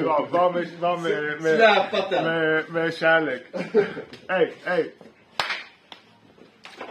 Ja, 0.00 0.28
bara 0.32 0.50
med, 0.52 0.68
bara 0.80 0.96
med, 0.96 1.42
med, 1.42 1.56
Släpat 1.56 2.10
den. 2.10 2.24
med, 2.24 2.70
med 2.70 2.94
kärlek. 2.94 3.42
Hej, 4.28 4.54
hej. 4.64 4.94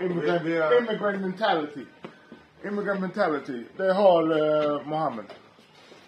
Immigrant, 0.01 0.43
immigrant 0.79 1.21
mentality. 1.21 1.85
Immigrant 2.63 2.99
mentality. 2.99 3.63
Det 3.77 3.93
har 3.93 4.31
uh, 4.31 4.87
Mohammed. 4.87 5.25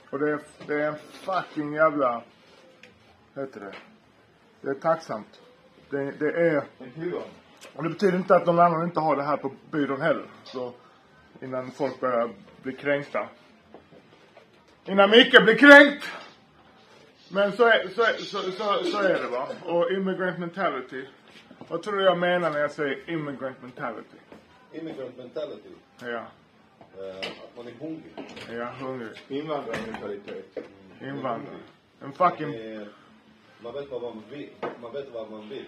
Och 0.10 0.20
det 0.20 0.31
är, 0.31 0.39
det 0.68 0.73
är 0.73 0.88
en 0.88 0.97
fucking 1.12 1.73
jävla, 1.73 2.21
heter 3.36 3.59
det? 3.59 3.73
Det 4.61 4.70
är 4.70 4.73
tacksamt. 4.73 5.41
Det, 5.89 6.11
det 6.11 6.48
är, 6.48 6.64
och 7.73 7.84
det 7.84 7.89
betyder 7.89 8.18
inte 8.18 8.36
att 8.36 8.45
någon 8.45 8.59
annan 8.59 8.84
inte 8.84 9.00
har 9.00 9.16
det 9.16 9.23
här 9.23 9.38
på 9.38 9.52
byrån 9.71 10.02
heller. 10.02 10.25
Så 10.43 10.73
innan 11.41 11.71
folk 11.71 12.00
börjar 12.00 12.29
bli 12.61 12.73
kränkta. 12.73 13.27
Innan 14.86 15.09
Micke 15.09 15.43
blir 15.43 15.55
kränkt! 15.55 16.04
Men 17.30 17.52
så 17.52 17.66
är, 17.66 17.88
så, 17.88 18.02
är, 18.02 18.14
så, 18.14 18.38
så, 18.52 18.84
så 18.84 18.97
är 18.97 19.21
det 19.24 19.28
va. 19.28 19.47
Och 19.65 19.92
immigrant 19.92 20.39
mentality. 20.39 21.06
Vad 21.68 21.84
tror 21.84 21.96
du 21.97 22.04
jag 22.04 22.18
menar 22.18 22.51
när 22.51 22.60
jag 22.60 22.71
säger 22.71 23.10
immigrant 23.10 23.61
mentality? 23.61 24.18
Immigrant 24.74 25.18
mentality. 25.18 25.70
Ja, 26.01 26.28
Eh, 26.98 27.18
att 27.18 27.57
man 27.57 27.68
är 27.68 27.71
hungrig. 27.71 28.14
är 28.50 28.65
hungrig. 28.65 29.10
Invandrarmentalitet. 29.28 30.57
Invandrare. 31.01 31.57
En 32.02 32.11
fucking... 32.11 32.56
Man 33.59 33.73
vet 33.73 33.92
vad 33.92 34.02
man 34.02 34.23
vill. 34.30 34.50
Man 34.81 34.94
vet 34.94 35.14
vad 35.14 35.31
man 35.31 35.50
vill. 35.50 35.66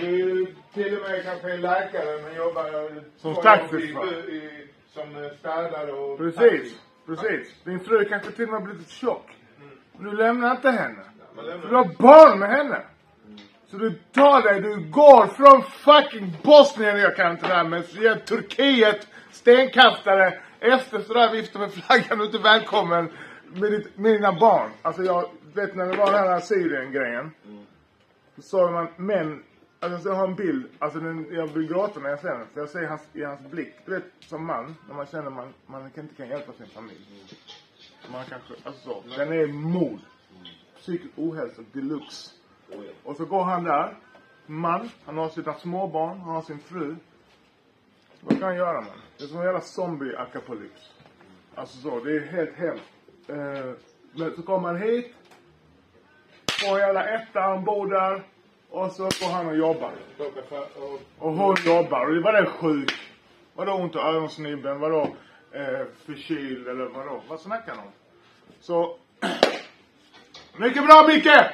Du 0.00 0.46
till 0.74 0.96
och 0.96 1.10
med 1.10 1.24
kanske 1.24 1.52
är 1.52 1.58
läkare 1.58 2.22
men 2.22 2.34
jobbar 2.36 3.02
Som 3.16 3.34
två 3.34 3.42
taxi, 3.42 3.76
jobb 3.76 4.04
i, 4.28 4.32
i, 4.32 4.68
som 4.88 5.30
städare 5.38 5.92
och 5.92 6.18
Precis. 6.18 6.80
Precis. 7.06 7.62
Din 7.64 7.80
fru 7.80 8.04
kanske 8.04 8.32
till 8.32 8.44
och 8.44 8.50
med 8.50 8.60
har 8.60 8.66
blivit 8.66 8.90
tjock. 8.90 9.30
Men 10.00 10.10
du 10.10 10.16
lämnar 10.16 10.50
inte 10.50 10.70
henne. 10.70 11.02
För 11.34 11.68
du 11.68 11.76
har 11.76 11.84
barn 11.98 12.38
med 12.38 12.48
henne. 12.48 12.82
Så 13.70 13.76
du 13.76 13.90
tar 14.12 14.42
dig, 14.42 14.60
du 14.60 14.90
går 14.90 15.26
från 15.26 15.62
fucking 15.62 16.36
Bosnien, 16.42 16.98
jag 16.98 17.16
kan 17.16 17.32
inte 17.32 17.48
det 17.48 17.54
här, 17.54 17.64
men 17.64 17.82
så 17.82 18.16
Turkiet 18.26 19.08
stenkastare 19.30 20.38
efter 20.60 21.00
sådär 21.00 21.32
viftar 21.32 21.60
med 21.60 21.72
flaggan 21.72 22.20
och 22.20 22.26
inte 22.26 22.38
välkommen 22.38 23.08
med, 23.54 23.72
ditt, 23.72 23.98
med 23.98 24.12
dina 24.12 24.32
barn. 24.32 24.70
Alltså 24.82 25.02
jag 25.02 25.30
vet 25.54 25.74
när 25.74 25.86
det 25.86 25.96
var 25.96 26.12
den 26.12 26.28
här 26.28 26.40
Syrien-grejen. 26.40 27.30
Så 28.36 28.42
sa 28.42 28.70
man 28.70 28.88
män, 28.96 29.42
alltså 29.80 30.08
jag 30.08 30.16
har 30.16 30.28
en 30.28 30.34
bild, 30.34 30.66
alltså 30.78 30.98
den, 30.98 31.26
jag 31.30 31.46
vill 31.46 31.68
gråta 31.68 32.00
när 32.00 32.10
jag 32.10 32.20
ser 32.20 32.38
den. 32.38 32.46
För 32.54 32.60
jag 32.60 32.68
ser 32.68 32.86
hans, 32.86 33.02
i 33.12 33.24
hans 33.24 33.50
blick, 33.50 33.74
du 33.84 33.94
vet 33.94 34.04
som 34.20 34.46
man, 34.46 34.76
när 34.88 34.94
man 34.94 35.06
känner 35.06 35.30
man, 35.30 35.54
man 35.66 35.84
inte 35.84 36.14
kan 36.16 36.28
hjälpa 36.28 36.52
sin 36.52 36.66
familj. 36.66 37.06
Man 38.08 38.24
kanske, 38.28 38.54
alltså 38.64 38.82
så. 38.82 39.16
Den 39.16 39.32
är 39.32 39.46
mord. 39.46 39.98
Psykisk 40.78 41.12
ohälsa 41.16 41.62
deluxe. 41.72 42.30
Oh. 42.72 42.82
Och 43.04 43.16
så 43.16 43.24
går 43.24 43.42
han 43.42 43.64
där, 43.64 43.96
man, 44.46 44.90
han 45.04 45.18
har 45.18 45.28
sina 45.28 45.54
småbarn, 45.54 46.20
han 46.20 46.34
har 46.34 46.42
sin 46.42 46.58
fru. 46.58 46.96
Vad 48.20 48.38
kan 48.38 48.48
han 48.48 48.56
göra 48.56 48.80
man? 48.80 49.00
Det 49.18 49.24
är 49.24 49.28
som 49.28 49.38
en 49.38 49.44
jävla 49.44 49.60
zombie-akapolyps. 49.60 50.92
Alltså 51.54 51.78
så, 51.78 52.04
det 52.04 52.16
är 52.16 52.20
helt 52.20 52.56
hemskt. 52.56 52.84
Eh, 53.28 53.72
men 54.12 54.36
så 54.36 54.42
kommer 54.42 54.68
han 54.68 54.82
hit, 54.82 55.14
får 56.60 56.74
en 56.74 56.78
jävla 56.78 57.08
etta, 57.08 57.40
han 57.40 57.64
bor 57.64 57.86
där. 57.86 58.22
Och 58.70 58.92
så 58.92 59.02
går 59.02 59.32
han 59.32 59.46
och 59.46 59.56
jobbar. 59.56 59.92
och 61.18 61.32
hon 61.32 61.56
jobbar. 61.64 62.16
Och 62.16 62.22
vadå 62.22 62.50
sjuk? 62.50 62.92
Vadå 63.54 63.72
ont 63.72 63.96
i 63.96 63.98
ögonsnibben? 63.98 64.80
Vadå 64.80 65.08
eh, 65.52 65.86
förkyld? 66.06 66.68
Eller 66.68 66.84
vadå? 66.84 67.22
Vad 67.28 67.40
snackar 67.40 67.74
han 67.74 67.84
om? 67.86 67.92
Så... 68.60 68.98
Mycket 70.56 70.86
bra 70.86 71.04
Micke! 71.08 71.46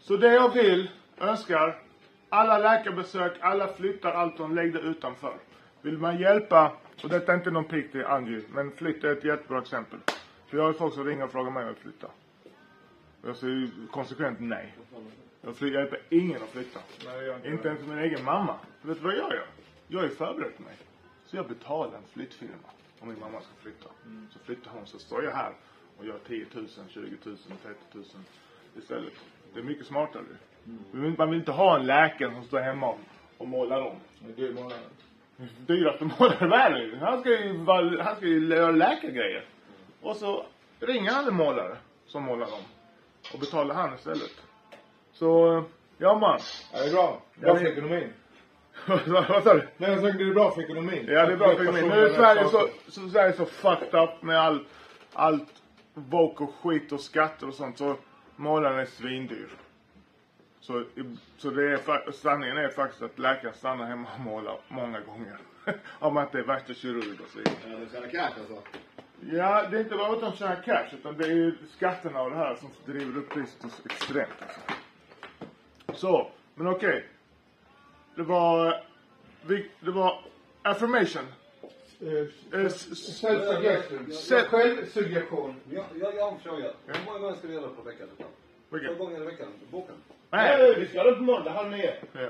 Så 0.00 0.16
det 0.16 0.32
jag 0.34 0.54
vill, 0.54 0.90
önskar, 1.18 1.78
alla 2.28 2.58
läkarbesök, 2.58 3.32
alla 3.40 3.68
flyttar, 3.68 4.12
allt 4.12 4.36
de 4.36 4.54
lägg 4.54 4.72
det 4.72 4.80
utanför. 4.80 5.36
Vill 5.82 5.98
man 5.98 6.18
hjälpa, 6.18 6.72
och 7.02 7.08
detta 7.08 7.32
är 7.32 7.36
inte 7.36 7.50
någon 7.50 7.64
pik 7.64 7.92
till 7.92 8.04
Angie, 8.04 8.42
men 8.48 8.72
flytta 8.72 9.06
är 9.08 9.12
ett 9.12 9.24
jättebra 9.24 9.60
exempel. 9.60 9.98
För 10.46 10.56
jag 10.56 10.64
har 10.64 10.72
ju 10.72 10.78
folk 10.78 10.94
som 10.94 11.04
ringer 11.06 11.24
och 11.24 11.32
frågar 11.32 11.50
mig 11.50 11.60
om 11.62 11.66
jag 11.66 11.74
vill 11.74 11.82
flytta. 11.82 12.06
Och 13.22 13.28
jag 13.28 13.36
säger 13.36 13.54
ju 13.54 13.70
konsekvent 13.90 14.40
nej. 14.40 14.74
Jag 15.40 15.56
fly- 15.56 15.72
hjälper 15.72 15.98
ingen 16.10 16.42
att 16.42 16.48
flytta. 16.50 16.80
Nej, 17.06 17.24
jag 17.24 17.52
inte 17.52 17.68
ens 17.68 17.80
min 17.86 17.98
egen 17.98 18.24
mamma. 18.24 18.56
För 18.80 18.88
vet 18.88 18.98
du 18.98 19.04
vad 19.04 19.14
jag 19.14 19.32
gör? 19.32 19.46
Jag 19.88 20.04
är 20.04 20.08
förberedd 20.08 20.60
mig. 20.60 20.74
Så 21.26 21.36
jag 21.36 21.48
betalar 21.48 21.96
en 21.98 22.04
flyttfirma. 22.12 22.68
Om 23.00 23.08
min 23.08 23.20
mamma 23.20 23.40
ska 23.40 23.50
flytta. 23.62 23.88
Så 24.32 24.38
flyttar 24.38 24.70
hon 24.70 24.86
så 24.86 24.98
står 24.98 25.24
jag 25.24 25.30
här 25.32 25.52
och 25.98 26.06
gör 26.06 26.18
10 26.26 26.46
000, 26.54 26.66
20 26.88 27.00
000, 27.24 27.36
30 27.62 27.76
000 27.92 28.04
istället. 28.78 29.12
Det 29.54 29.60
är 29.60 29.64
mycket 29.64 29.86
smartare. 29.86 30.22
Vill- 30.92 31.14
Man 31.18 31.30
vill 31.30 31.38
inte 31.38 31.52
ha 31.52 31.78
en 31.80 31.86
läkare 31.86 32.34
som 32.34 32.44
står 32.44 32.60
hemma 32.60 32.94
och, 33.38 33.48
målar 33.48 33.80
om. 33.80 33.96
Men 34.22 34.34
du 34.34 34.54
målar. 34.54 34.78
Dyraste 35.66 36.04
målare 36.04 36.44
i 36.46 36.48
världen. 36.48 36.98
Han 37.00 37.20
ska 37.20 37.30
ju, 37.44 37.56
vara- 37.56 38.02
han 38.02 38.16
ska 38.16 38.26
ju 38.26 38.48
göra 38.48 38.70
läkargrejer. 38.70 39.44
Och 40.02 40.16
så 40.16 40.46
ringer 40.80 41.10
han 41.10 41.28
en 41.28 41.34
målare 41.34 41.76
som 42.06 42.22
målar 42.22 42.46
om. 42.46 42.62
Och 43.34 43.40
betalar 43.40 43.74
han 43.74 43.94
istället. 43.94 44.42
Så, 45.12 45.64
ja 45.98 46.18
man. 46.18 46.38
Ja, 46.72 46.78
det 46.78 46.88
är 46.88 46.92
bra. 46.92 47.22
Bra 47.34 47.56
för 47.56 47.64
det- 47.64 47.70
ekonomin. 47.70 48.12
Vad 49.06 49.44
sa 49.44 49.54
du? 49.54 49.68
Nej, 49.76 49.90
jag 49.90 50.00
tänkte 50.02 50.24
det 50.24 50.30
är 50.30 50.34
bra 50.34 50.50
för 50.50 50.62
ekonomin. 50.62 51.04
Ja, 51.08 51.26
det 51.26 51.32
är 51.32 51.36
bra 51.36 51.56
för 51.56 51.62
ekonomin. 51.62 51.88
Nu 51.88 52.06
är 52.06 52.14
Sverige 52.14 52.48
så, 52.48 52.68
så, 52.88 53.08
Sverige 53.08 53.28
är 53.28 53.36
så 53.36 53.46
fucked 53.46 53.94
up 53.94 54.22
med 54.22 54.40
all, 54.40 54.64
allt 55.12 55.62
woke 55.94 56.44
och 56.44 56.54
skit 56.54 56.92
och 56.92 57.00
skatter 57.00 57.48
och 57.48 57.54
sånt. 57.54 57.78
Så 57.78 57.96
målaren 58.36 58.78
är 58.78 58.84
svindyr. 58.86 59.48
Så, 60.60 60.84
så 61.36 61.50
det 61.50 61.72
är, 61.72 62.12
sanningen 62.12 62.56
är 62.56 62.68
faktiskt 62.68 63.02
att 63.02 63.18
läkaren 63.18 63.54
stannar 63.54 63.86
hemma 63.86 64.08
och 64.14 64.20
målar 64.20 64.58
många 64.68 65.00
gånger. 65.00 65.36
Om 65.98 66.14
man 66.14 66.24
inte 66.24 66.38
är 66.38 66.42
värsta 66.42 66.74
kirurg 66.74 67.18
och 67.22 67.28
så 67.28 67.38
vidare. 67.38 67.56
Ja, 67.70 67.76
de 67.78 67.88
tjänar 67.92 68.08
cash 68.08 68.40
alltså. 68.40 68.62
Ja, 69.20 69.68
det 69.70 69.76
är 69.76 69.80
inte 69.80 69.96
bara 69.96 70.12
att 70.12 70.20
de 70.20 70.32
tjänar 70.32 70.62
cash 70.62 70.88
utan 70.92 71.16
det 71.16 71.24
är 71.24 71.32
ju 71.32 71.54
skatterna 71.76 72.22
och 72.22 72.30
det 72.30 72.36
här 72.36 72.54
som 72.54 72.70
driver 72.86 73.18
upp 73.18 73.30
priset 73.30 73.64
extremt 73.84 74.30
alltså. 74.42 74.60
Så, 75.92 76.30
men 76.54 76.66
okej. 76.66 77.08
Det 78.16 78.22
var, 78.22 78.80
det 79.80 79.90
var 79.90 80.18
affirmation. 80.62 81.22
Eh, 82.00 82.60
Eh, 82.60 82.66
s- 82.66 82.88
s- 82.92 83.22
Self-suggestion. 83.24 84.06
Self- 84.10 84.48
Självsuggestion. 84.48 85.54
Jag, 85.70 85.82
har 86.22 86.32
en 86.32 86.38
fråga. 86.38 86.70
Hur 86.86 87.06
många 87.06 87.18
gånger 87.18 87.34
ska 87.36 87.46
vi 87.48 87.54
göra 87.54 87.66
det 87.66 87.74
på 87.74 87.82
veckan? 87.82 88.06
Vilken? 88.70 88.96
Två 88.96 89.04
gånger 89.04 89.22
i 89.22 89.24
veckan? 89.24 89.46
Boken? 89.70 89.94
Nej, 90.30 90.74
vi 90.80 90.86
ska 90.86 90.98
ha 90.98 91.10
det 91.10 91.16
på 91.16 91.22
måndag, 91.22 91.50
halv 91.50 91.70
nio. 91.70 91.94
ja. 92.12 92.20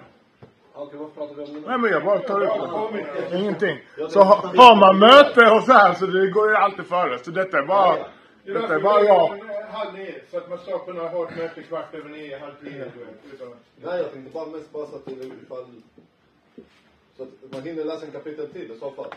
Okej, 0.76 0.98
vad 0.98 1.14
pratar 1.14 1.34
vi 1.34 1.42
om 1.44 1.52
nu? 1.52 1.62
Nej 1.66 1.78
men 1.78 1.90
jag 1.90 2.04
bara 2.04 2.18
tar 2.18 2.40
upp 2.42 2.92
det. 3.30 3.38
Ingenting. 3.38 3.78
Så 4.10 4.22
ha, 4.22 4.34
har 4.56 4.76
man 4.76 4.98
möte 4.98 5.50
och 5.50 5.62
så 5.62 5.72
här 5.72 5.94
så 5.94 6.06
det 6.06 6.26
går 6.30 6.50
ju 6.50 6.56
alltid 6.56 6.86
före. 6.86 7.18
Så 7.18 7.30
detta 7.30 7.58
är 7.58 7.62
bara, 7.62 7.96
detta 8.44 8.74
är 8.74 8.80
bara 8.80 9.00
jag. 9.02 9.38
Halv 9.74 9.94
nio. 9.94 10.14
Så 10.30 10.38
att 10.38 10.48
man 10.48 10.58
ska 10.58 10.78
kunna 10.78 11.08
ha 11.08 11.28
ett 11.28 11.36
möte 11.36 11.62
kvart 11.62 11.94
över 11.94 12.08
nio, 12.10 12.38
halv 12.38 12.54
tio. 12.64 12.70
du 12.72 13.04
vet, 13.04 13.34
utan- 13.34 13.54
Nej, 13.82 13.98
jag 13.98 14.12
tänkte 14.12 14.32
bara 14.32 14.46
mest 14.46 14.72
bara 14.72 14.86
så 14.86 14.96
att 14.96 15.04
det 15.06 15.12
ifall... 15.12 15.64
Så 17.16 17.22
att 17.22 17.28
man 17.52 17.62
hinner 17.62 17.84
läsa 17.84 18.06
en 18.06 18.12
kapitel 18.12 18.48
till 18.48 18.70
i 18.72 18.78
så 18.78 18.90
fall. 18.90 19.10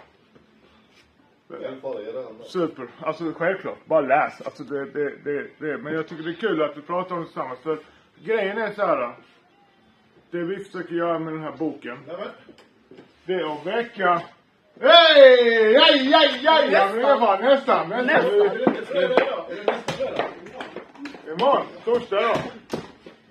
Super. 2.45 2.88
Alltså 3.00 3.34
självklart. 3.38 3.78
Bara 3.85 4.01
läs. 4.01 4.41
Alltså 4.41 4.63
det, 4.63 4.85
det, 4.85 5.09
det, 5.23 5.47
det. 5.59 5.78
Men 5.78 5.94
jag 5.94 6.07
tycker 6.07 6.23
det 6.23 6.29
är 6.31 6.34
kul 6.34 6.62
att 6.62 6.78
vi 6.78 6.81
pratar 6.81 7.16
om 7.16 7.22
det 7.22 7.28
tillsammans. 7.28 7.59
För 7.59 7.79
grejen 8.24 8.57
är 8.57 8.74
så 8.74 8.81
här. 8.85 9.16
Det 10.31 10.44
vi 10.44 10.63
försöker 10.63 10.95
göra 10.95 11.19
med 11.19 11.34
den 11.34 11.41
här 11.44 11.51
boken. 11.57 11.97
Det 13.25 13.34
är 13.34 13.53
att 13.53 13.66
väcka... 13.66 14.22
Hej! 14.81 15.78
Aj, 15.78 16.13
aj, 16.13 16.47
aj! 16.47 16.69
Ja, 16.72 16.85
men 16.94 16.97
det 16.97 17.16
var 17.16 17.38
nästan. 17.41 17.89
Nästan. 17.89 19.86
Imorgon. 21.39 21.66
Torsdag 21.84 22.22
då. 22.22 22.34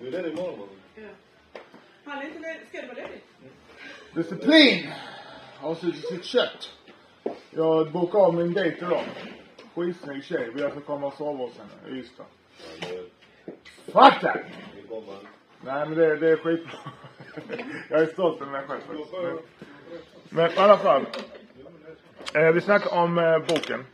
Det 0.00 0.16
är 0.18 0.22
det 0.22 0.30
imorgon. 0.30 0.58
man. 0.58 0.68
Han 2.04 2.18
är 2.18 2.26
inte 2.26 2.38
ledig. 2.38 2.68
Ska 2.68 2.80
du 2.80 2.86
vara 2.86 2.96
ledig? 2.96 3.20
Disciplin! 4.14 4.92
Avsluta 5.60 6.08
sitt 6.08 6.24
kött. 6.24 6.72
Jag 7.50 7.92
bokade 7.92 8.24
av 8.24 8.34
min 8.34 8.52
dejt 8.52 8.86
idag. 8.86 9.04
Skitsnygg 9.74 10.24
tjej. 10.24 10.50
Vi 10.54 10.60
ska 10.60 10.80
komma 10.80 11.06
och 11.06 11.14
sova 11.14 11.44
hos 11.44 11.58
henne 11.58 11.96
i 11.96 12.00
Ystad. 12.00 12.24
Fuck 13.84 14.20
that! 14.20 14.36
Nej 15.60 15.88
men 15.88 15.94
det, 15.94 16.16
det 16.16 16.30
är 16.30 16.36
skitbra. 16.36 16.78
jag 17.90 18.02
är 18.02 18.06
stolt 18.06 18.40
över 18.40 18.52
mig 18.52 18.62
själv 18.66 18.80
faktiskt. 18.80 19.12
Men, 19.12 19.38
men 20.28 20.52
i 20.52 20.56
alla 20.56 20.78
fall. 20.78 21.06
Eh, 22.34 22.52
vi 22.52 22.60
snackar 22.60 22.94
om 22.94 23.18
eh, 23.18 23.38
boken. 23.38 23.84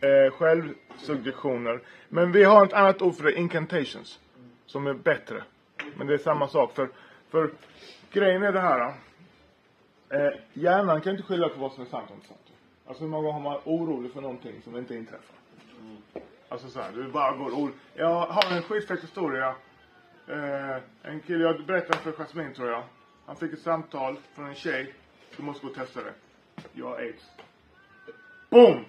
Eh, 0.00 0.32
suggestioner. 0.98 1.80
Men 2.08 2.32
vi 2.32 2.44
har 2.44 2.66
ett 2.66 2.72
annat 2.72 3.02
ord 3.02 3.14
för 3.14 3.24
det, 3.24 3.38
incantations. 3.38 4.20
Som 4.66 4.86
är 4.86 4.94
bättre. 4.94 5.42
Men 5.96 6.06
det 6.06 6.14
är 6.14 6.18
samma 6.18 6.48
sak. 6.48 6.74
För, 6.74 6.88
för 7.28 7.50
grejen 8.12 8.42
är 8.42 8.52
det 8.52 8.60
här. 8.60 8.94
Eh, 10.10 10.20
eh 10.20 10.32
hjärnan 10.52 11.00
kan 11.00 11.12
inte 11.12 11.22
skilja 11.22 11.48
på 11.48 11.60
vad 11.60 11.72
som 11.72 11.82
är 11.82 11.88
sant 11.88 12.10
och 12.10 12.14
inte 12.14 12.28
sant. 12.28 12.40
Alltså 12.86 13.02
hur 13.02 13.10
många 13.10 13.22
gånger 13.22 13.32
har 13.32 13.40
man 13.40 13.52
varit 13.52 13.66
orolig 13.66 14.12
för 14.12 14.20
någonting 14.20 14.62
som 14.64 14.76
inte 14.76 14.94
inträffar? 14.94 15.36
Alltså 16.48 16.68
så 16.68 16.80
här, 16.80 16.92
du 16.94 17.08
bara 17.08 17.36
går 17.36 17.54
ord. 17.54 17.72
Jag 17.94 18.26
har 18.26 18.56
en 18.56 18.62
skitfett 18.62 19.02
historia. 19.02 19.54
Eh, 20.28 20.76
en 21.02 21.20
kille, 21.20 21.44
jag 21.44 21.66
berättade 21.66 21.98
för 21.98 22.12
Jasmine 22.12 22.54
tror 22.54 22.70
jag. 22.70 22.82
Han 23.26 23.36
fick 23.36 23.52
ett 23.52 23.62
samtal 23.62 24.16
från 24.34 24.46
en 24.46 24.54
tjej. 24.54 24.94
Du 25.36 25.42
måste 25.42 25.66
gå 25.66 25.70
och 25.70 25.78
testa 25.78 26.00
det. 26.02 26.12
Jag 26.72 26.86
har 26.86 26.96
aids. 26.96 27.24
Boom! 28.50 28.84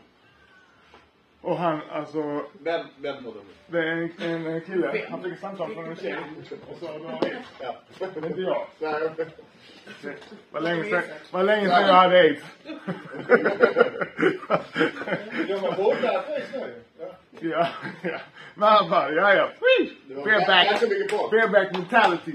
Och 1.41 1.57
han, 1.57 1.81
alltså, 1.91 2.43
Vem, 2.63 2.85
vem 2.97 3.23
var 3.23 3.31
det? 3.33 3.39
det 3.67 3.87
är 3.87 3.91
en, 3.91 4.11
en, 4.19 4.45
en 4.47 4.61
kille. 4.61 5.05
Han 5.09 5.23
fick 5.23 5.33
ett 5.33 5.39
samtal 5.39 5.73
från 5.73 5.85
en 5.85 5.95
tjej. 5.95 6.15
Och 6.71 6.77
sa 6.79 6.97
du 6.97 7.03
har 7.03 7.11
aids. 7.11 7.47
Ja. 7.61 7.75
Det 7.99 8.05
är 8.05 8.25
inte 8.25 8.41
jag. 8.41 8.67
Nej. 8.79 9.09
Det 10.01 10.15
var 10.51 10.61
länge 10.61 10.83
sedan, 10.83 11.03
var 11.31 11.43
länge 11.43 11.69
sedan 11.69 11.87
jag 11.87 11.93
hade 11.93 12.19
aids. 12.19 12.43
De 15.47 15.53
var 15.61 15.75
borta 15.75 16.23
precis 16.27 16.53
nu. 16.53 16.81
Ja. 17.41 17.67
ja. 18.01 18.19
Men 18.55 18.69
han 18.69 18.89
bara, 18.89 19.11
ja 19.11 19.33
ja. 19.33 19.49
Folk. 19.59 21.31
Bareback 21.31 21.71
mentality. 21.71 22.33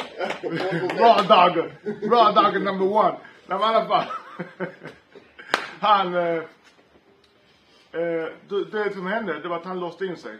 Raw 0.98 1.22
dogger. 1.28 1.72
Raw 2.10 2.32
dogger 2.42 2.60
number 2.60 2.86
one. 2.96 3.16
Nej 3.46 3.58
men 3.58 3.60
i 3.60 3.64
alla 3.64 3.86
fall. 3.88 4.04
Han, 5.80 6.14
eh, 6.14 6.42
eh, 7.94 8.28
det, 8.48 8.64
det 8.72 8.92
som 8.92 9.06
hände, 9.06 9.40
det 9.40 9.48
var 9.48 9.56
att 9.56 9.64
han 9.64 9.80
låste 9.80 10.06
in 10.06 10.16
sig. 10.16 10.38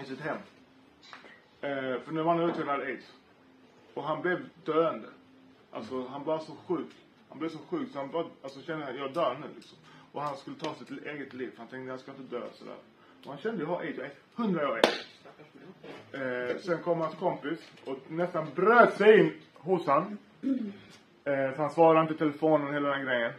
I 0.00 0.04
sitt 0.04 0.20
hem. 0.20 0.36
Eh, 1.60 2.00
för 2.00 2.12
nu 2.12 2.22
var 2.22 2.34
han 2.34 2.50
ute 2.50 2.72
aids. 2.72 3.12
Och 3.94 4.02
han 4.02 4.22
blev 4.22 4.48
döende. 4.64 5.08
Alltså 5.70 6.06
han 6.06 6.24
var 6.24 6.38
så 6.38 6.52
sjuk. 6.66 6.90
Han 7.28 7.38
blev 7.38 7.48
så 7.48 7.58
sjuk 7.58 7.92
så 7.92 7.98
han 7.98 8.10
bara, 8.10 8.26
alltså 8.42 8.62
kände 8.62 8.92
jag 8.92 9.12
dör 9.12 9.38
nu 9.40 9.46
liksom. 9.54 9.78
Och 10.12 10.22
han 10.22 10.36
skulle 10.36 10.56
ta 10.56 10.74
sitt 10.74 10.90
eget 10.90 11.34
liv. 11.34 11.52
Han 11.58 11.66
tänkte 11.66 11.90
jag 11.90 12.00
ska 12.00 12.10
inte 12.10 12.36
dö 12.36 12.42
sådär. 12.52 12.76
Och 13.24 13.30
han 13.30 13.38
kände 13.38 13.62
jag 13.62 13.68
har 13.68 13.80
aids, 13.80 13.98
jag 13.98 14.06
är 14.06 14.12
hundra 14.34 14.68
år 14.68 14.74
aids. 14.76 15.06
Eh, 16.12 16.56
sen 16.58 16.82
kom 16.82 17.00
hans 17.00 17.14
kompis 17.14 17.58
och 17.84 17.98
nästan 18.08 18.46
bröt 18.54 18.96
sig 18.96 19.20
in 19.20 19.32
hos 19.54 19.86
han. 19.86 20.18
Eh, 21.24 21.54
så 21.54 21.62
han 21.62 21.70
svarade 21.70 22.00
inte 22.00 22.14
i 22.14 22.18
telefonen 22.18 22.68
och 22.68 22.74
hela 22.74 22.88
den 22.88 23.06
grejen. 23.06 23.32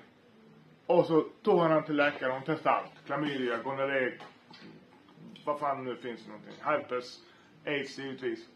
Och 0.87 1.05
så 1.05 1.21
tog 1.21 1.59
han 1.59 1.71
han 1.71 1.83
till 1.83 1.95
läkaren 1.95 2.37
och 2.37 2.45
testade 2.45 2.75
allt. 2.75 2.91
Klamydia, 3.05 3.57
gonorré, 3.57 4.13
vad 5.45 5.59
fan 5.59 5.83
nu 5.83 5.95
finns 5.95 6.23
det 6.23 6.29
någonting. 6.29 6.53
Herpes, 6.59 7.19
aids 7.65 7.97
givetvis. 7.97 8.47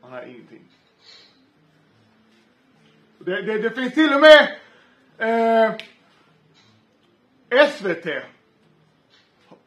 Han 0.00 0.12
har 0.12 0.22
ingenting. 0.22 0.62
Det, 3.18 3.42
det, 3.42 3.58
det 3.58 3.70
finns 3.70 3.94
till 3.94 4.12
och 4.12 4.20
med 4.20 4.58
eh, 5.18 5.76
SVT 7.68 8.06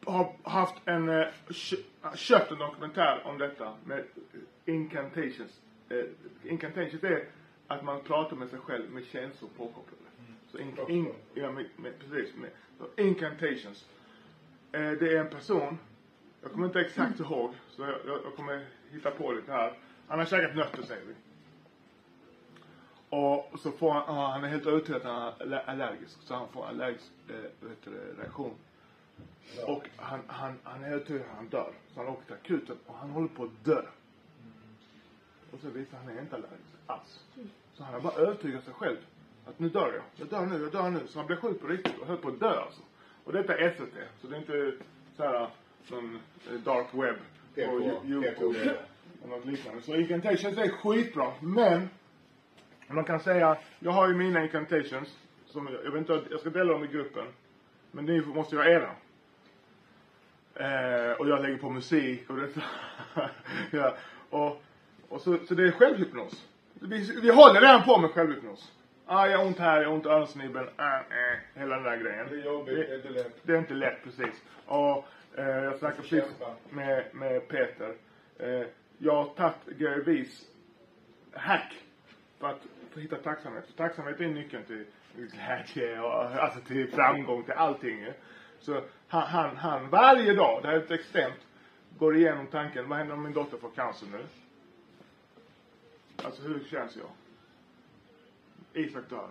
har 0.04 0.32
haft 0.42 0.74
en, 0.84 1.08
eh, 1.08 1.26
köpt 2.14 2.50
en 2.50 2.58
dokumentär 2.58 3.22
om 3.24 3.38
detta 3.38 3.74
med 3.84 4.04
incantations. 4.64 5.60
Eh, 5.88 6.04
incantations 6.50 7.04
är 7.04 7.24
att 7.66 7.84
man 7.84 8.02
pratar 8.02 8.36
med 8.36 8.48
sig 8.48 8.58
själv 8.58 8.90
med 8.90 9.04
känslor 9.04 9.50
påkopplade. 9.56 10.01
Så 10.52 10.58
in, 10.58 10.78
in, 10.88 11.12
ja, 11.34 11.50
med, 11.52 11.66
med, 11.76 11.92
precis. 11.98 12.34
Med, 12.36 12.50
så 12.78 13.02
incantations. 13.02 13.86
Eh, 14.72 14.90
det 14.90 15.16
är 15.16 15.20
en 15.20 15.30
person, 15.30 15.78
jag 16.42 16.52
kommer 16.52 16.66
inte 16.66 16.80
exakt 16.80 17.20
ihåg, 17.20 17.54
så 17.70 17.82
jag, 17.82 17.90
jag, 18.06 18.20
jag 18.24 18.36
kommer 18.36 18.66
hitta 18.90 19.10
på 19.10 19.32
lite 19.32 19.52
här. 19.52 19.78
Han 20.08 20.18
har 20.18 20.26
käkat 20.26 20.56
nötter 20.56 20.82
säger 20.82 21.04
vi. 21.06 21.14
Och 23.08 23.60
så 23.60 23.70
får 23.70 23.92
han, 23.92 24.02
ja, 24.06 24.30
han 24.32 24.44
är 24.44 24.48
helt 24.48 24.66
övertygad 24.66 24.96
att 25.02 25.06
han 25.06 25.22
är 25.22 25.42
aller- 25.42 25.64
allergisk. 25.66 26.22
Så 26.22 26.34
han 26.34 26.48
får 26.48 26.66
allergisk 26.66 27.10
eh, 27.28 27.68
heter 27.68 27.90
det, 27.90 28.22
reaktion. 28.22 28.54
Och 29.66 29.88
han, 29.96 30.20
han, 30.26 30.58
han 30.62 30.84
är 30.84 30.88
övertygad 30.92 31.22
att 31.22 31.36
han 31.36 31.48
dör. 31.48 31.72
Så 31.94 32.00
han 32.00 32.08
åker 32.08 32.24
till 32.24 32.34
akuten 32.34 32.76
och 32.86 32.94
han 32.94 33.10
håller 33.10 33.28
på 33.28 33.44
att 33.44 33.64
dö. 33.64 33.82
Och 35.52 35.60
så 35.60 35.68
visar 35.68 35.98
han 35.98 36.08
är 36.08 36.20
inte 36.20 36.36
allergisk 36.36 36.72
alls. 36.86 37.24
Så 37.74 37.84
han 37.84 37.94
har 37.94 38.00
bara 38.00 38.14
övertygat 38.14 38.64
sig 38.64 38.74
själv. 38.74 38.96
Att 39.46 39.58
nu 39.58 39.68
dör 39.68 39.92
jag. 39.92 40.02
Jag 40.16 40.28
dör 40.28 40.46
nu, 40.46 40.62
jag 40.62 40.72
dör 40.72 40.90
nu. 40.90 41.00
Så 41.06 41.18
han 41.18 41.26
blev 41.26 41.36
sjuk 41.40 41.60
på 41.60 41.66
riktigt 41.66 41.98
och 41.98 42.06
höll 42.06 42.16
på 42.16 42.28
att 42.28 42.40
dö 42.40 42.60
alltså. 42.60 42.82
Och 43.24 43.32
detta 43.32 43.56
är 43.58 43.70
SVT. 43.70 43.94
Så 44.20 44.26
det 44.26 44.36
är 44.36 44.40
inte 44.40 44.72
så 45.16 45.22
här 45.22 45.48
någon 45.90 46.20
eh, 46.50 46.54
dark 46.64 46.86
web. 46.92 47.16
Yo- 47.56 48.06
YouTube. 48.06 48.76
Och 49.22 49.28
något 49.28 49.44
liknande. 49.44 49.82
Så 49.82 49.94
incantations 49.96 50.58
är 50.58 50.68
skitbra. 50.68 51.32
Men 51.40 51.88
man 52.88 53.04
kan 53.04 53.20
säga, 53.20 53.56
jag 53.78 53.92
har 53.92 54.08
ju 54.08 54.14
mina 54.14 54.42
incantations. 54.44 55.18
Som, 55.46 55.68
jag 55.84 55.90
vet 55.90 55.98
inte, 56.00 56.22
jag 56.30 56.40
ska 56.40 56.50
dela 56.50 56.72
dem 56.72 56.84
i 56.84 56.86
gruppen. 56.86 57.26
Men 57.90 58.04
ni 58.04 58.20
måste 58.20 58.56
göra 58.56 58.70
era. 58.70 58.90
Eh, 60.54 61.12
och 61.12 61.28
jag 61.28 61.42
lägger 61.42 61.58
på 61.58 61.70
musik 61.70 62.30
och 62.30 62.36
det. 62.36 62.48
ja, 63.70 63.96
och, 64.30 64.62
och 65.08 65.20
så, 65.20 65.38
så 65.48 65.54
det 65.54 65.62
är 65.62 65.70
självhypnos. 65.70 66.46
Vi, 66.74 67.20
vi 67.22 67.30
håller 67.30 67.60
redan 67.60 67.82
på 67.82 67.98
med 67.98 68.10
självhypnos. 68.10 68.72
Ah, 69.06 69.26
jag 69.26 69.38
har 69.38 69.46
ont 69.46 69.58
här, 69.58 69.82
jag 69.82 69.88
har 69.88 69.94
ont 69.94 70.06
i 70.06 70.08
öronsnibben, 70.08 70.68
äh, 70.78 70.94
äh, 70.94 71.38
hela 71.54 71.74
den 71.74 71.84
där 71.84 71.96
grejen. 71.96 72.26
Det 72.30 72.34
är 72.36 72.44
jobbigt, 72.44 72.76
det 72.76 72.92
är 72.92 72.96
inte 72.96 73.08
lätt. 73.08 73.36
Det 73.42 73.52
är 73.52 73.58
inte 73.58 73.74
lätt 73.74 74.04
precis. 74.04 74.42
Och 74.66 75.08
eh, 75.36 75.46
jag 75.46 75.78
snackade 75.78 76.02
precis 76.02 76.24
med, 76.70 77.04
med 77.12 77.48
Peter. 77.48 77.94
Eh, 78.38 78.66
jag 78.98 79.14
har 79.14 79.34
tagit 79.34 79.78
Gary 79.78 80.02
Vees 80.02 80.44
hack 81.32 81.74
för 82.38 82.48
att 82.48 82.60
få 82.90 83.00
hitta 83.00 83.16
tacksamhet. 83.16 83.66
För 83.66 83.72
tacksamhet 83.72 84.20
är 84.20 84.26
nyckeln 84.28 84.64
till 84.64 84.84
glädje 85.16 86.00
och 86.00 86.24
alltså 86.24 86.60
till 86.60 86.90
framgång, 86.90 87.44
till 87.44 87.52
allting 87.52 87.98
ju. 87.98 88.12
Så 88.60 88.82
han, 89.08 89.22
han, 89.22 89.56
han 89.56 89.90
varje 89.90 90.34
dag, 90.34 90.62
det 90.62 90.68
här 90.68 90.74
är 90.74 90.82
ett 90.82 90.90
extremt, 90.90 91.46
går 91.98 92.16
igenom 92.16 92.46
tanken, 92.46 92.88
vad 92.88 92.98
händer 92.98 93.14
om 93.14 93.22
min 93.22 93.32
dotter 93.32 93.56
får 93.58 93.70
cancer 93.70 94.06
nu? 94.12 94.24
Alltså 96.24 96.42
hur 96.42 96.64
känns 96.70 96.96
jag? 96.96 97.06
Isak 98.74 99.10
dör. 99.10 99.28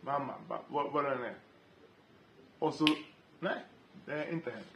Mamma, 0.00 0.34
vad, 0.68 0.92
vad 0.92 1.04
den 1.04 1.22
är. 1.24 1.34
Och 2.58 2.74
så, 2.74 2.86
nej, 3.38 3.58
det 4.04 4.12
är 4.12 4.32
inte 4.32 4.50
hänt. 4.50 4.66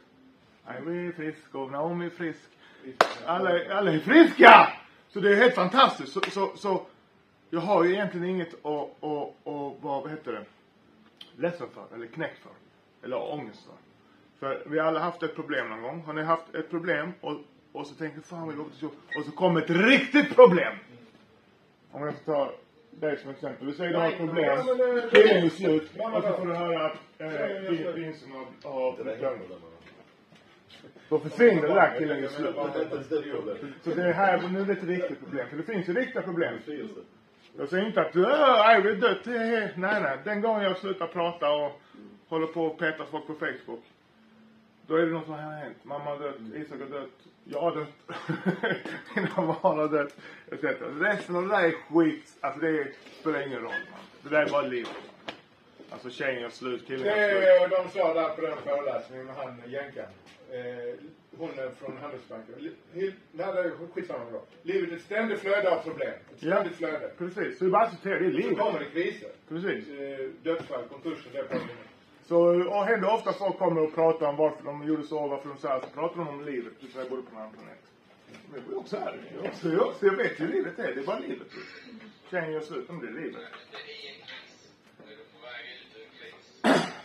Nej, 0.67 1.07
är 1.07 1.11
frisk 1.11 1.55
och 1.55 1.71
Naomi 1.71 2.05
är 2.05 2.09
frisk. 2.09 2.49
Alla, 3.25 3.49
är- 3.59 3.69
alla 3.69 3.91
är 3.91 3.99
friska! 3.99 4.73
Så 5.09 5.19
det 5.19 5.31
är 5.31 5.35
helt 5.35 5.55
fantastiskt. 5.55 6.13
Så, 6.13 6.21
så, 6.21 6.51
så 6.57 6.85
jag 7.49 7.59
har 7.59 7.83
ju 7.83 7.93
egentligen 7.93 8.27
inget 8.29 8.65
att, 8.65 9.03
att, 9.03 9.29
att, 9.47 9.73
vad 9.81 10.09
heter 10.11 10.31
det, 10.31 10.45
ledsen 11.41 11.67
för, 11.69 11.95
eller 11.95 12.07
knäckt 12.07 12.39
för. 12.39 12.51
Eller 13.03 13.33
ångest 13.33 13.65
för. 13.65 13.75
För 14.39 14.69
vi 14.69 14.79
har 14.79 14.87
alla 14.87 14.99
haft 14.99 15.23
ett 15.23 15.35
problem 15.35 15.69
någon 15.69 15.81
gång. 15.81 16.01
Har 16.01 16.13
ni 16.13 16.23
haft 16.23 16.55
ett 16.55 16.69
problem 16.69 17.11
och, 17.21 17.37
och 17.71 17.87
så 17.87 17.95
tänker 17.95 18.21
fan 18.21 18.47
vad 18.47 18.55
jobbigt 18.55 18.79
det 18.79 19.19
Och 19.19 19.25
så 19.25 19.31
kommer 19.31 19.61
ett 19.61 19.69
riktigt 19.69 20.35
problem. 20.35 20.75
Om 21.91 22.03
jag 22.05 22.25
tar 22.25 22.51
dig 22.99 23.17
som 23.17 23.29
exempel. 23.31 23.67
Vi 23.67 23.73
säger 23.73 23.91
du 23.91 23.97
har 23.97 24.07
ett 24.07 24.17
problem. 24.17 24.59
Killen 25.11 25.45
är 25.45 25.49
slut. 25.49 25.91
Och 26.13 26.23
så 26.23 26.33
får 26.33 26.45
du 26.45 26.53
höra 26.53 26.85
att 26.85 26.97
Ja, 27.17 27.25
eh, 27.25 27.93
vinsten 27.95 28.31
av, 28.63 28.71
av 28.71 28.95
glömd. 29.03 29.21
händer 29.21 29.47
man. 29.49 29.71
Då 31.09 31.19
försvinner 31.19 31.61
det 31.61 31.73
där 31.73 31.99
killen 31.99 32.23
är 32.23 32.27
slut. 32.27 32.55
Så 33.83 33.89
det 33.89 34.03
är 34.03 34.13
här, 34.13 34.41
nu 34.51 34.59
är 34.61 34.65
det 34.65 34.73
ett 34.73 34.83
riktigt 34.83 35.19
problem. 35.19 35.47
För 35.49 35.57
det 35.57 35.63
finns 35.63 35.89
ju 35.89 35.93
riktiga 35.93 36.21
problem. 36.21 36.53
Jag 37.57 37.69
säger 37.69 37.85
inte 37.87 38.01
att 38.01 38.13
du, 38.13 38.25
är 38.25 38.95
dött. 38.95 39.27
Eh, 39.27 39.33
Nej, 39.81 40.01
nej. 40.01 40.17
Den 40.23 40.41
gången 40.41 40.63
jag 40.63 40.77
slutar 40.77 41.07
prata 41.07 41.51
och 41.51 41.81
håller 42.27 42.47
på 42.47 42.65
och 42.65 42.79
petar 42.79 43.05
folk 43.11 43.27
på 43.27 43.33
Facebook. 43.33 43.83
Då 44.87 44.95
är 44.95 45.05
det 45.05 45.11
något 45.11 45.25
som 45.25 45.33
har 45.33 45.41
hänt. 45.51 45.77
Mamma 45.83 46.03
har 46.03 46.19
dött, 46.19 46.35
Isak 46.55 46.79
har 46.79 46.87
dött, 46.99 47.09
jag 47.43 47.59
har 47.61 47.75
dött. 47.75 47.89
Mina 49.15 49.35
barn 49.35 49.77
har 49.79 49.87
dött. 49.87 50.15
Etc. 50.51 50.63
Resten 50.99 51.35
av 51.35 51.41
det 51.41 51.49
där 51.49 51.63
är 51.63 51.71
skit. 51.71 52.37
Alltså 52.41 52.59
det 52.59 52.87
spelar 53.19 53.47
ingen 53.47 53.59
roll. 53.59 53.71
Man. 53.91 53.99
Det 54.23 54.29
där 54.29 54.45
är 54.45 54.49
bara 54.49 54.61
livet. 54.61 54.91
Alltså 55.89 56.09
tjejen 56.09 56.41
gör 56.41 56.49
slut, 56.49 56.87
killen 56.87 57.05
gör 57.05 57.29
slut. 57.29 57.41
Det, 57.41 57.67
de 57.83 57.89
sa 57.89 58.13
där 58.13 58.29
på 58.29 58.41
den 58.41 58.57
föreläsningen 58.57 59.25
med 59.25 59.35
han 59.35 59.61
jänkan. 59.67 60.05
Eh, 60.51 60.95
hon 61.37 61.49
är 61.49 61.69
från 61.69 61.97
Handelsbanken. 61.97 62.55
Det 62.93 63.43
är 63.43 63.71
skitsamma 63.93 64.25
då. 64.31 64.43
Livet 64.63 64.91
är 64.91 64.95
ett 64.95 65.01
ständigt 65.01 65.39
flöde 65.39 65.71
av 65.75 65.79
problem. 65.83 66.09
Ett 66.09 66.43
Ja. 66.43 66.55
ständigt 66.55 66.77
flöde. 66.77 67.11
Precis, 67.17 67.57
så 67.57 67.63
det 67.63 67.69
är 67.69 67.71
bara 67.71 67.81
att 67.83 67.87
acceptera, 67.89 68.19
det 68.19 68.25
är 68.25 68.31
Så 68.31 68.37
livet. 68.37 68.57
kommer 68.59 68.79
det 68.79 68.85
kriser. 68.85 69.29
Precis. 69.49 69.89
Eh, 69.89 70.29
dödsfall, 70.43 70.83
konkurser, 70.89 71.29
det 71.33 71.37
är 71.39 71.43
problemet. 71.43 71.75
Så 72.27 72.37
och 72.69 72.85
händer 72.85 73.13
ofta 73.13 73.33
folk 73.33 73.57
kommer 73.57 73.81
och 73.81 73.95
pratar 73.95 74.27
om 74.27 74.35
varför 74.35 74.63
de 74.63 74.87
gjorde 74.87 75.03
så, 75.03 75.27
varför 75.27 75.49
de 75.49 75.57
så 75.57 75.67
här, 75.67 75.79
så 75.79 75.87
pratar 75.87 76.17
de 76.17 76.27
om 76.27 76.45
livet, 76.45 76.73
precis 76.73 76.91
som 76.91 77.01
jag 77.01 77.09
bodde 77.09 77.21
på 77.21 77.29
en 77.31 77.37
annan 77.37 77.53
planet. 77.53 77.79
Men 78.51 78.61
jag 78.61 78.69
bor 78.69 78.79
också 78.79 78.97
här. 78.97 79.17
Jag, 79.35 79.45
också, 79.45 79.69
jag, 79.69 79.93
jag 80.01 80.17
vet 80.17 80.39
ju 80.39 80.45
hur 80.45 80.53
livet 80.53 80.79
är, 80.79 80.95
det 80.95 81.01
är 81.01 81.05
bara 81.05 81.19
livet. 81.19 81.47
Tjejen 82.31 82.51
gör 82.51 82.61
slut, 82.61 82.89
om 82.89 82.99
det 82.99 83.07
är 83.07 83.11
livet. 83.11 83.41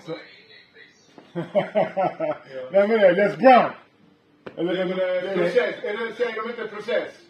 Så. 0.07 0.17
Nej 2.73 2.89
men 2.89 3.01
det 3.01 3.13
Les 3.13 3.37
Brown. 3.37 3.71
Eller 4.57 4.75
Det 4.75 4.83
är 4.83 5.23
det, 5.23 5.35
process. 5.35 5.75
Det, 5.83 6.15
säger 6.15 6.43
de 6.43 6.51
inte 6.51 6.67
process? 6.69 7.21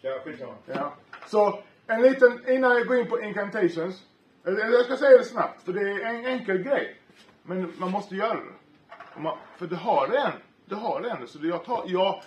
Ja, 0.00 0.20
skitsamma. 0.24 0.54
Ja. 0.66 0.94
Så 1.26 1.62
en 1.86 2.02
liten, 2.02 2.48
innan 2.48 2.76
jag 2.76 2.86
går 2.86 2.98
in 2.98 3.06
på 3.06 3.20
incantations. 3.20 4.02
Eller 4.44 4.66
jag 4.70 4.84
ska 4.84 4.96
säga 4.96 5.18
det 5.18 5.24
snabbt, 5.24 5.62
för 5.64 5.72
det 5.72 5.80
är 5.80 6.06
en 6.06 6.26
enkel 6.26 6.58
grej. 6.58 6.96
Men 7.42 7.72
man 7.78 7.90
måste 7.90 8.14
göra 8.16 8.34
det. 8.34 9.20
Man, 9.20 9.38
för 9.58 9.66
det 9.66 9.76
har 9.76 10.06
en, 10.06 10.32
det 10.64 10.74
har 10.74 11.00
en. 11.02 11.28
Så 11.28 11.38
det 11.38 11.48
jag 11.48 11.64
tar, 11.64 11.84
jag 11.86 12.22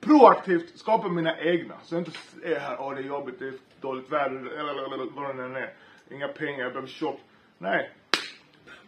proaktivt 0.00 0.78
skapar 0.78 1.08
mina 1.08 1.38
egna. 1.40 1.74
Så 1.82 1.94
jag 1.94 2.00
inte 2.00 2.10
är 2.44 2.58
här, 2.60 2.76
åh 2.80 2.94
det 2.94 3.00
är 3.00 3.04
jobbigt, 3.04 3.38
det 3.38 3.46
är 3.48 3.54
dåligt 3.80 4.10
väder, 4.12 4.36
eller, 4.58 5.14
vad 5.14 5.36
det 5.36 5.42
än 5.44 5.56
är. 5.56 5.72
Inga 6.10 6.28
pengar, 6.28 6.60
jag 6.62 6.72
behöver 6.72 6.88
shop. 6.88 7.16
Nej. 7.58 7.90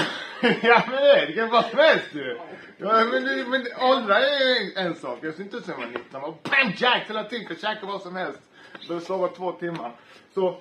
ja 0.62 0.82
men 0.86 0.96
det, 1.02 1.26
det 1.26 1.32
kan 1.32 1.50
vara 1.50 1.62
som 1.62 1.78
helst 1.78 2.14
ju. 2.14 2.38
Ja 2.78 3.04
men, 3.12 3.24
det- 3.24 3.44
men 3.48 3.66
åldrar 3.80 4.20
är 4.20 4.76
en, 4.78 4.86
en 4.86 4.94
sak. 4.94 5.18
Jag 5.22 5.34
ser 5.34 5.42
inte 5.42 5.56
ut 5.56 5.64
som 5.64 5.74
jag 5.78 5.86
var 5.86 5.86
19. 5.86 6.20
Man 6.20 6.34
bam 6.42 6.72
jack 6.76 7.08
hela 7.08 7.24
tiden, 7.24 7.46
kan 7.46 7.56
käka 7.56 7.86
vad 7.86 8.02
som 8.02 8.16
helst. 8.16 8.40
Behöver 8.88 9.06
sova 9.06 9.28
två 9.28 9.52
timmar. 9.52 9.92
Så 10.34 10.60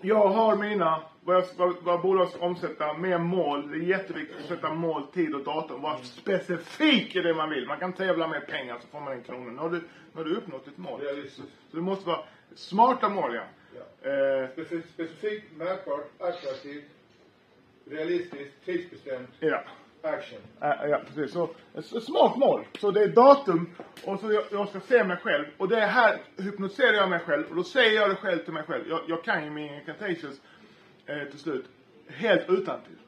jag 0.00 0.28
har 0.28 0.56
mina, 0.56 1.02
vad, 1.20 1.36
jag, 1.36 1.44
vad, 1.56 1.76
vad 1.82 2.00
bolag 2.02 2.28
ska 2.28 2.40
omsätta 2.40 2.92
med 2.92 3.20
mål. 3.20 3.70
Det 3.70 3.76
är 3.76 3.80
jätteviktigt 3.80 4.36
att 4.40 4.46
sätta 4.48 4.74
mål, 4.74 5.06
tid 5.06 5.34
och 5.34 5.44
datum. 5.44 5.82
Vara 5.82 5.98
specifik 5.98 7.16
i 7.16 7.20
det 7.20 7.34
man 7.34 7.50
vill. 7.50 7.66
Man 7.66 7.78
kan 7.78 7.92
tävla 7.92 8.28
med 8.28 8.46
pengar 8.46 8.78
så 8.80 8.86
får 8.86 9.00
man 9.00 9.12
en 9.12 9.22
krona. 9.22 9.50
Nu 9.52 9.58
har 9.58 9.70
du, 9.70 9.76
nu 9.78 9.84
har 10.14 10.24
du 10.24 10.36
uppnått 10.36 10.64
ditt 10.64 10.78
mål. 10.78 11.00
Realistiskt. 11.00 11.52
Så 11.70 11.76
det 11.76 11.82
måste 11.82 12.06
vara 12.06 12.20
smarta 12.54 13.08
mål 13.08 13.34
ja. 13.34 13.42
Ja. 13.74 14.10
Eh, 14.10 14.48
Specif- 14.56 14.86
Specifikt, 14.94 15.56
märkbart, 15.56 16.10
attraktivt, 16.18 16.84
realistiskt, 17.90 18.64
tidsbestämt, 18.64 19.30
ja. 19.40 19.62
Action. 20.02 20.38
Ja, 20.60 20.86
ja, 20.86 21.00
precis. 21.06 21.32
Så, 21.32 21.50
ett 21.74 22.04
smart 22.04 22.36
mål. 22.36 22.64
Så 22.78 22.90
det 22.90 23.02
är 23.02 23.08
datum 23.08 23.70
och 24.04 24.20
så 24.20 24.32
jag, 24.32 24.44
jag 24.50 24.68
ska 24.68 24.80
se 24.80 25.04
mig 25.04 25.16
själv. 25.16 25.44
Och 25.56 25.68
det 25.68 25.80
här 25.80 26.20
hypnotiserar 26.36 26.92
jag 26.92 27.10
mig 27.10 27.20
själv 27.20 27.48
och 27.48 27.56
då 27.56 27.64
säger 27.64 28.00
jag 28.00 28.10
det 28.10 28.16
själv 28.16 28.38
till 28.38 28.52
mig 28.52 28.62
själv. 28.62 28.88
Jag, 28.88 29.00
jag 29.08 29.24
kan 29.24 29.44
ju 29.44 29.50
min 29.50 29.74
incantations 29.74 30.40
eh, 31.06 31.24
till 31.30 31.38
slut 31.38 31.64
helt 32.08 32.50
utantill. 32.50 32.98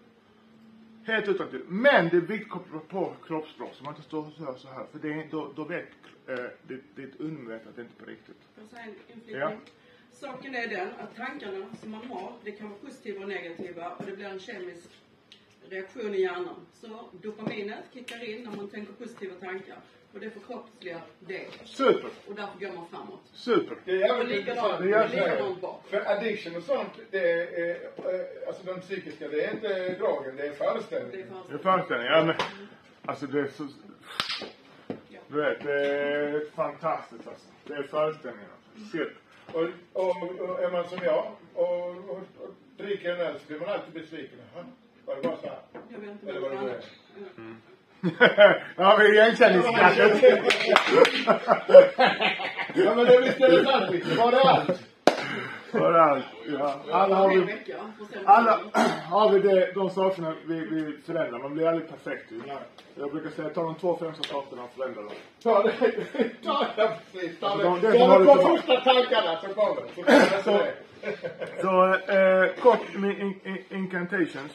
Helt 1.05 1.29
utantill. 1.29 1.63
Men 1.69 2.09
det 2.09 2.17
är 2.17 2.21
viktigt 2.21 2.53
att 2.53 2.53
koppla 2.53 2.79
på 2.79 3.15
kroppsspråk 3.27 3.75
så 3.75 3.85
man 3.85 3.95
inte 3.95 4.07
står 4.07 4.27
och 4.49 4.59
så 4.59 4.69
här. 4.69 4.87
För 4.93 4.99
det 4.99 5.09
är, 5.09 5.27
då, 5.31 5.53
då 5.57 5.65
vet 5.65 5.89
eh, 6.27 6.35
det, 6.37 6.81
det 6.95 7.03
är 7.03 7.07
ett 7.07 7.21
undermedvetet 7.21 7.69
att 7.69 7.77
det 7.77 7.83
inte 7.83 7.95
är 7.99 8.05
på 8.05 8.11
riktigt. 8.11 8.37
Jag 8.59 8.69
säga 8.69 8.83
en 8.83 8.91
inflikning? 8.91 9.37
Ja. 9.37 9.53
Saken 10.13 10.55
är 10.55 10.69
den 10.69 10.89
att 10.99 11.17
tankarna 11.17 11.67
som 11.81 11.91
man 11.91 12.07
har, 12.07 12.33
det 12.45 12.53
kan 12.53 12.69
vara 12.69 12.79
positiva 12.79 13.23
och 13.23 13.29
negativa 13.29 13.91
och 13.91 14.05
det 14.07 14.13
blir 14.13 14.27
en 14.27 14.41
kemisk 14.41 14.91
reaktion 15.71 16.15
i 16.15 16.21
hjärnan. 16.21 16.67
Så 16.73 16.89
dopaminet 17.13 17.85
kickar 17.95 18.25
in 18.31 18.45
när 18.45 18.57
man 18.57 18.69
tänker 18.69 18.93
positiva 18.93 19.35
tankar 19.35 19.77
och 20.13 20.21
det 20.21 20.31
förkroppsligar 20.31 21.03
det. 21.21 21.47
Super! 21.65 22.11
Och 22.29 22.35
därför 22.35 22.61
går 22.61 22.73
man 22.73 22.89
framåt. 22.89 23.21
Super! 23.33 23.77
Det 23.85 23.93
är 23.93 23.99
jävligt 23.99 24.39
intressant. 24.39 24.83
det 24.83 24.95
är. 24.95 25.91
För 25.91 26.11
addiction 26.17 26.57
och 26.57 26.63
sånt, 26.63 26.93
det 27.11 27.31
är, 27.33 27.71
eh, 27.71 28.49
alltså 28.49 28.63
de 28.67 28.81
psykiska, 28.81 29.29
det 29.29 29.45
är 29.45 29.55
inte 29.55 29.95
drogen, 29.99 30.37
det 30.37 30.47
är 30.47 30.53
föreställningen. 30.53 31.29
Det 31.49 31.55
är 31.55 31.59
föreställning. 31.59 31.63
föreställning. 31.63 32.07
Ja, 32.07 32.25
men, 32.25 32.37
alltså 33.05 33.27
det 33.27 33.41
är 33.41 33.47
så... 33.47 33.69
Du 35.29 35.37
vet, 35.37 35.63
det 35.63 35.87
är 35.87 36.51
fantastiskt 36.55 37.29
alltså. 37.29 37.49
Det 37.65 37.75
är 37.75 37.83
föreställningarna. 37.83 38.55
Shit. 38.93 39.13
Och, 39.53 39.63
och, 39.93 40.41
och 40.41 40.63
är 40.63 40.71
man 40.71 40.89
som 40.89 40.99
jag 41.05 41.33
och, 41.55 41.87
och, 41.89 42.17
och 42.17 42.55
dricker 42.77 43.11
en 43.11 43.21
öl 43.21 43.39
så 43.41 43.47
blir 43.49 43.61
man 43.61 43.69
alltid 43.69 43.95
besviken. 43.95 44.39
Jaha, 44.55 44.65
Var 45.11 45.17
det 45.17 45.23
bara 45.29 45.37
så 45.37 45.47
här? 45.47 45.59
Jag 45.89 45.99
vet 45.99 46.11
inte 46.11 46.31
Eller 46.31 46.41
vad 46.41 46.51
det 46.51 46.57
det 46.57 46.71
är. 46.71 46.75
är. 46.75 46.81
Ja. 48.47 48.55
ja, 48.77 48.97
vi 49.01 49.09
igenkänningsskrattet. 49.09 50.23
Ja 52.75 52.95
men 52.95 53.05
det 53.05 53.21
visst 53.21 53.41
är 53.41 53.49
det 53.51 53.65
sant 53.65 54.19
var 54.19 54.31
det 54.33 54.41
allt? 54.43 54.83
Överallt. 55.73 56.25
Ja. 56.59 56.75
Alla 56.93 57.17
har 57.17 57.29
vi, 57.29 57.55
alla 58.25 58.59
som 58.59 58.71
har 59.11 59.31
vi 59.33 59.39
det, 59.41 59.73
de 59.75 59.91
sakerna 59.91 60.35
vi, 60.47 60.55
vi 60.55 60.97
förändrar. 61.07 61.39
Man 61.39 61.55
blir 61.55 61.67
aldrig 61.67 61.89
perfekt 61.89 62.33
ju. 62.33 62.41
Jag 62.95 63.11
brukar 63.13 63.31
säga, 63.31 63.49
ta 63.49 63.63
de 63.63 63.75
två 63.75 63.97
främsta 63.97 64.23
sakerna 64.29 64.63
och 64.65 64.71
förändra 64.77 65.03
dem. 65.03 65.13
Ta 65.43 65.63
det, 65.63 65.73
ta 66.45 66.67
det 66.77 66.91
precis. 67.13 67.41
Ta 67.41 67.57
det. 67.57 67.63
De- 67.63 67.81
det 67.81 67.99
de 67.99 68.25
första 68.57 68.81
tankarna 68.81 69.41
så 69.41 69.49
kommer 69.55 69.83
det. 69.83 69.89
Så 69.95 70.03
kommer 70.03 70.19
det. 70.21 70.43
Så- 70.43 70.61
Så. 71.61 71.63
Så 71.63 72.13
eh, 72.13 72.55
kort 72.63 72.95
med 72.95 73.19
in, 73.19 73.41
in, 73.45 73.65
incantations. 73.71 74.53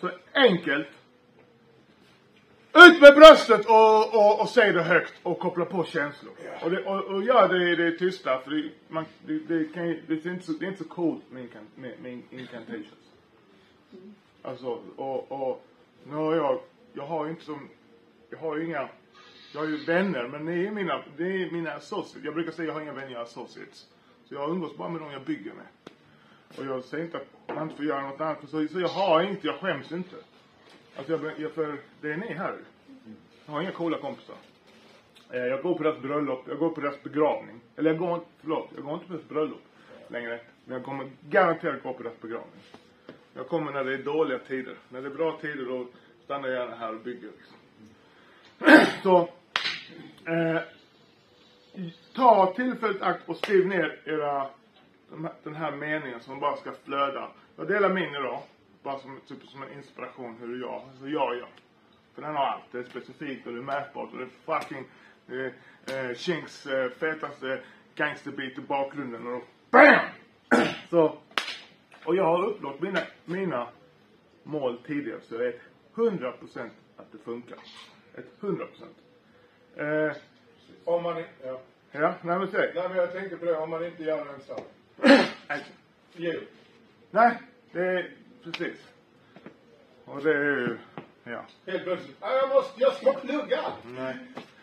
Så 0.00 0.10
enkelt. 0.32 0.88
Ut 2.76 3.00
med 3.00 3.14
bröstet 3.14 3.66
och, 3.66 4.14
och, 4.14 4.40
och 4.40 4.48
säg 4.48 4.72
det 4.72 4.82
högt 4.82 5.14
och 5.22 5.38
koppla 5.38 5.64
på 5.64 5.84
känslor. 5.84 6.32
Och, 6.62 6.70
det, 6.70 6.84
och, 6.84 7.04
och 7.04 7.22
gör 7.24 7.48
det 7.48 7.72
i 7.72 7.76
det 7.76 7.98
tysta 7.98 8.40
för 8.40 8.50
det, 8.50 8.70
man, 8.88 9.04
det, 9.26 9.38
det, 9.38 9.64
kan, 9.64 9.84
det, 10.06 10.26
är 10.26 10.28
inte 10.28 10.46
så, 10.46 10.52
det 10.52 10.66
är 10.66 10.68
inte 10.68 10.82
så 10.82 10.88
coolt 10.88 11.30
med, 11.30 11.42
incan, 11.42 11.66
med, 11.74 11.92
med 12.02 12.22
incantations. 12.30 12.88
Alltså, 14.42 14.80
och, 14.96 15.32
och 15.32 15.64
nu 16.04 16.14
har 16.14 16.34
jag, 16.36 16.60
jag 16.92 17.06
har 17.06 17.24
ju 17.24 17.30
inte 17.30 17.44
som, 17.44 17.68
jag 18.30 18.38
har 18.38 18.56
ju 18.56 18.64
inga, 18.64 18.88
jag 19.52 19.60
har 19.60 19.68
ju 19.68 19.84
vänner 19.84 20.28
men 20.28 20.44
det 20.44 20.66
är 20.66 20.70
mina, 20.70 21.04
det 21.16 21.24
är 21.24 21.50
mina 21.50 21.72
associates. 21.72 22.24
Jag 22.24 22.34
brukar 22.34 22.52
säga 22.52 22.66
jag 22.66 22.74
har 22.74 22.80
inga 22.80 22.92
vänner, 22.92 23.10
jag 23.10 23.18
har 23.18 23.24
associates. 23.24 23.86
Så 24.24 24.34
jag 24.34 24.50
umgås 24.50 24.76
bara 24.76 24.88
med 24.88 25.00
de 25.00 25.12
jag 25.12 25.24
bygger 25.24 25.52
med. 25.52 25.93
Och 26.58 26.64
jag 26.64 26.84
säger 26.84 27.04
inte 27.04 27.16
att 27.16 27.56
man 27.56 27.62
inte 27.62 27.76
får 27.76 27.84
göra 27.84 28.02
något 28.10 28.20
annat. 28.20 28.38
Så, 28.40 28.68
så 28.68 28.80
jag 28.80 28.88
har 28.88 29.22
inte, 29.22 29.46
jag 29.46 29.60
skäms 29.60 29.92
inte. 29.92 30.16
Alltså 30.96 31.12
jag, 31.12 31.40
jag 31.40 31.52
för 31.52 31.78
det 32.00 32.12
är 32.12 32.16
ni 32.16 32.32
här. 32.32 32.58
Jag 33.46 33.52
har 33.52 33.62
inga 33.62 33.72
coola 33.72 33.98
kompisar. 33.98 34.36
Eh, 35.30 35.40
jag 35.40 35.62
går 35.62 35.74
på 35.74 35.82
deras 35.82 35.98
bröllop, 35.98 36.44
jag 36.48 36.58
går 36.58 36.70
på 36.70 36.80
deras 36.80 37.02
begravning. 37.02 37.60
Eller 37.76 37.90
jag 37.90 37.98
går 37.98 38.14
inte, 38.14 38.26
förlåt, 38.40 38.68
jag 38.74 38.84
går 38.84 38.94
inte 38.94 39.06
på 39.06 39.12
deras 39.12 39.28
bröllop 39.28 39.62
längre. 40.08 40.40
Men 40.64 40.76
jag 40.76 40.84
kommer 40.84 41.10
garanterat 41.20 41.82
gå 41.82 41.92
på 41.92 42.02
deras 42.02 42.20
begravning. 42.20 42.60
Jag 43.34 43.48
kommer 43.48 43.72
när 43.72 43.84
det 43.84 43.94
är 43.94 44.02
dåliga 44.02 44.38
tider. 44.38 44.76
När 44.88 45.00
det 45.00 45.08
är 45.08 45.14
bra 45.14 45.38
tider 45.40 45.64
då 45.64 45.86
stannar 46.24 46.48
jag 46.48 46.60
gärna 46.60 46.76
här 46.76 46.94
och 46.94 47.00
bygger 47.00 47.30
liksom. 47.36 47.56
Så, 49.02 49.28
eh, 50.32 50.62
ta 52.14 52.54
tillfället 52.56 52.96
i 52.96 53.02
akt 53.02 53.28
och 53.28 53.36
skriv 53.36 53.66
ner 53.66 54.00
era, 54.04 54.48
den 55.42 55.54
här 55.54 55.76
meningen 55.76 56.20
som 56.20 56.40
bara 56.40 56.56
ska 56.56 56.72
flöda. 56.72 57.30
Jag 57.56 57.68
delar 57.68 57.94
min 57.94 58.14
idag. 58.14 58.42
Bara 58.82 58.98
som, 58.98 59.20
typ, 59.26 59.42
som 59.42 59.62
en 59.62 59.72
inspiration 59.72 60.36
hur 60.40 60.60
jag, 60.60 60.82
hur 61.00 61.08
jag 61.08 61.36
gör. 61.36 61.48
För 62.14 62.22
den 62.22 62.34
har 62.34 62.44
allt. 62.44 62.64
Det 62.72 62.78
är 62.78 62.82
specifikt 62.82 63.46
och 63.46 63.52
det 63.52 63.58
är 63.58 63.62
mätbart 63.62 64.12
och 64.12 64.18
det 64.18 64.24
är 64.24 64.60
fucking 64.60 64.84
eh, 65.28 65.98
eh, 65.98 66.14
Chinks 66.14 66.66
eh, 66.66 66.90
fetaste 66.90 67.60
gangsterbeat 67.94 68.58
i 68.58 68.60
bakgrunden 68.60 69.26
och 69.26 69.32
då 69.32 69.42
BAM! 69.70 70.08
Så, 70.90 71.18
och 72.04 72.16
jag 72.16 72.24
har 72.24 72.46
uppnått 72.48 72.80
mina, 72.80 73.00
mina 73.24 73.68
mål 74.42 74.78
tidigare 74.86 75.20
så 75.20 75.34
jag 75.34 75.44
är 75.46 75.60
100% 75.94 76.70
att 76.96 77.12
det 77.12 77.18
funkar. 77.18 77.58
Ett 78.14 78.40
100%. 78.40 78.66
Eh, 79.76 80.16
Om 80.84 81.02
man 81.02 81.18
inte, 81.18 81.30
ja. 81.42 81.60
ja, 81.92 82.14
nej 82.22 82.38
men 82.38 82.48
säg. 82.48 82.72
Nej 82.74 82.88
men 82.88 82.96
jag 82.96 83.12
tänkte 83.12 83.36
på 83.36 83.44
det, 83.44 83.56
om 83.56 83.70
man 83.70 83.86
inte 83.86 84.02
gör 84.02 84.24
det 84.24 84.30
ensam. 84.32 84.60
Upp. 84.96 86.48
Nej, 87.10 87.38
det 87.72 87.80
är 87.80 88.10
precis. 88.44 88.78
Och 90.04 90.22
det 90.22 90.30
är 90.30 90.44
ju, 90.44 90.78
ja. 91.24 91.44
Helt 91.66 91.84
plötsligt, 91.84 92.16
"Ah, 92.20 92.32
jag 92.32 92.48
måste, 92.48 92.80
jag 92.80 92.92
ska 92.94 93.12
plugga. 93.12 93.60
Nej. 93.86 94.16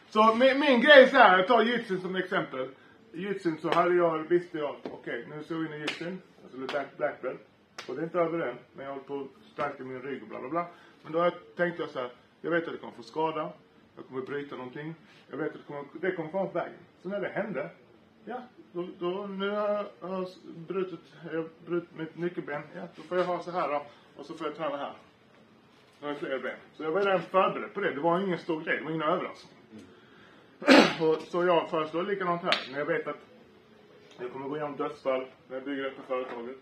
Så 0.09 0.35
min, 0.35 0.59
min 0.59 0.81
grej 0.81 1.03
är 1.03 1.07
så 1.07 1.17
här, 1.17 1.37
jag 1.37 1.47
tar 1.47 1.63
jitsun 1.63 2.01
som 2.01 2.15
exempel. 2.15 2.69
I 3.13 3.21
jitsun 3.21 3.57
så 3.57 3.69
hade 3.69 3.95
jag, 3.95 4.17
visste 4.19 4.57
jag, 4.57 4.75
okej 4.83 5.25
nu 5.29 5.43
ska 5.43 5.53
jag 5.53 5.65
in 5.65 5.73
i 5.73 5.79
jitsun. 5.79 6.21
Alltså 6.43 6.57
det 6.57 6.67
black, 6.67 6.97
black 6.97 7.21
belt. 7.21 7.41
Och 7.87 7.95
det 7.95 8.01
är 8.01 8.03
inte 8.03 8.19
över 8.19 8.39
än, 8.39 8.55
men 8.73 8.85
jag 8.85 8.91
håller 8.91 9.03
på 9.05 9.19
att 9.21 9.51
stärka 9.53 9.83
min 9.83 10.01
rygg 10.01 10.21
och 10.23 10.27
bla 10.29 10.39
bla 10.39 10.49
bla. 10.49 10.67
Men 11.03 11.11
då 11.11 11.31
tänkte 11.55 11.81
jag 11.83 11.89
så 11.89 11.99
här, 11.99 12.11
jag 12.41 12.51
vet 12.51 12.67
att 12.67 12.71
det 12.73 12.77
kommer 12.77 12.93
få 12.93 13.03
skada. 13.03 13.49
Jag 13.95 14.05
kommer 14.07 14.21
bryta 14.21 14.55
någonting. 14.55 14.95
Jag 15.29 15.37
vet 15.37 15.47
att 15.47 15.53
det 15.53 15.59
kommer, 15.67 15.85
det 16.01 16.11
kommer 16.11 16.31
komma 16.31 16.45
på 16.45 16.53
vägen. 16.59 16.73
Så 17.01 17.09
när 17.09 17.19
det 17.21 17.29
hände, 17.29 17.69
ja, 18.25 18.41
då, 18.71 18.87
då 18.99 19.27
nu 19.27 19.49
har 19.49 19.87
jag, 20.01 20.27
brutit, 20.67 20.99
jag 21.31 21.37
har 21.37 21.49
brutit 21.65 21.95
mitt 21.95 22.17
nyckelben. 22.17 22.61
Ja, 22.75 22.81
då 22.95 23.01
får 23.01 23.17
jag 23.17 23.25
ha 23.25 23.43
så 23.43 23.51
här 23.51 23.67
då. 23.67 23.85
Och 24.15 24.25
så 24.25 24.33
får 24.33 24.47
jag 24.47 24.55
träna 24.55 24.77
här. 24.77 24.93
Nu 25.99 26.07
har 26.07 26.09
jag 26.09 26.17
fler 26.17 26.39
ben. 26.39 26.57
Så 26.73 26.83
jag 26.83 26.91
var 26.91 27.01
redan 27.01 27.21
förberedd 27.21 27.73
på 27.73 27.79
det. 27.79 27.93
Det 27.93 28.01
var 28.01 28.19
ingen 28.19 28.39
stor 28.39 28.61
grej. 28.61 28.77
Det 28.77 28.83
var 28.83 28.91
ingen 28.91 29.07
överraskning. 29.07 29.57
och, 31.01 31.21
så 31.21 31.45
jag 31.45 31.69
föreslår 31.69 32.03
likadant 32.03 32.41
här. 32.41 32.71
När 32.71 32.79
jag 32.79 32.85
vet 32.85 33.07
att 33.07 33.19
jag 34.19 34.31
kommer 34.31 34.47
gå 34.47 34.57
igenom 34.57 34.77
dödsfall 34.77 35.25
när 35.47 35.55
jag 35.55 35.65
bygger 35.65 35.83
detta 35.83 36.01
företaget. 36.07 36.57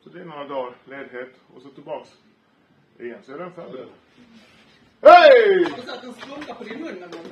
Så 0.00 0.08
det 0.10 0.20
är 0.20 0.24
några 0.24 0.48
dagar 0.48 0.74
ledighet 0.84 1.34
och 1.54 1.62
så 1.62 1.68
tillbaks 1.68 2.10
igen. 2.98 3.18
Så 3.26 3.32
är 3.32 3.38
den 3.38 3.52
förberedd. 3.52 3.88
Hej! 5.02 5.64
Har 5.70 5.76
du 5.76 5.82
satt 5.82 6.04
en 6.04 6.14
strumpa 6.14 6.54
på 6.54 6.64
din 6.64 6.84
hund 6.84 7.00
någon 7.00 7.10
gång? 7.10 7.26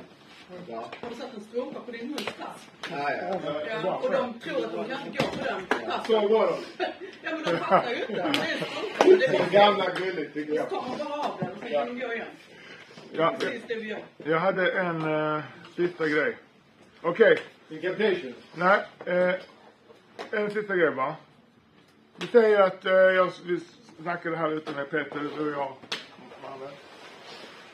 Ja. 0.67 0.85
Har 1.01 1.09
du 1.09 1.15
satt 1.15 1.33
en 1.33 1.41
strumpa 1.43 1.79
på 1.79 1.91
din 1.91 2.07
hunds 2.07 2.23
pass? 2.25 2.67
Ja, 2.91 3.11
ja. 3.11 3.41
Ja, 3.83 3.95
och 4.03 4.11
de 4.11 4.39
tror 4.39 4.65
att 4.65 4.71
de 4.73 4.85
kan 4.89 5.07
inte 5.07 5.23
gå 5.23 5.29
på 5.31 5.43
den 5.43 5.65
passen. 5.65 6.05
Så 6.05 6.27
går 6.27 6.47
de. 6.47 6.85
Ja, 7.21 7.31
men 7.31 7.43
de 7.43 7.57
fattar 7.57 7.89
ju 7.91 7.95
inte. 8.01 8.13
Det 8.13 8.19
är 8.21 8.27
en 8.27 8.33
strumpa. 8.33 9.03
Det 9.05 9.15
Det 9.31 9.37
är 9.37 9.49
gamla 9.51 9.89
gulligt 9.89 10.33
tycker 10.33 10.51
Så 10.53 10.57
jag. 10.57 10.69
tar 10.69 10.81
man 10.81 10.97
bara 10.97 11.19
av 11.21 11.37
den 11.39 11.51
och 11.51 11.57
sen 11.61 11.71
kan 11.71 11.87
de 11.87 11.99
gå 12.05 12.13
igen. 12.13 12.27
Ja, 13.11 13.35
Precis 13.39 13.61
det 13.67 13.75
vi 13.75 13.87
gör. 13.89 13.99
jag 14.17 14.39
hade 14.39 14.71
en 14.71 15.05
uh, 15.05 15.41
sista 15.75 16.07
grej. 16.07 16.37
Okej. 17.01 17.37
Incantation. 17.69 18.33
Nej, 18.55 18.79
eh, 19.05 19.33
en 20.31 20.51
sista 20.51 20.75
grej 20.75 20.91
bara. 20.91 21.15
Vi 22.15 22.27
säger 22.27 22.59
att 22.61 22.85
eh, 22.85 22.91
jag, 22.91 23.31
vi 23.45 23.59
snackade 24.03 24.37
här 24.37 24.51
ute 24.51 24.71
med 24.71 24.89
Peter, 24.91 25.19
du 25.37 25.45
och 25.55 25.61
jag. 25.61 25.73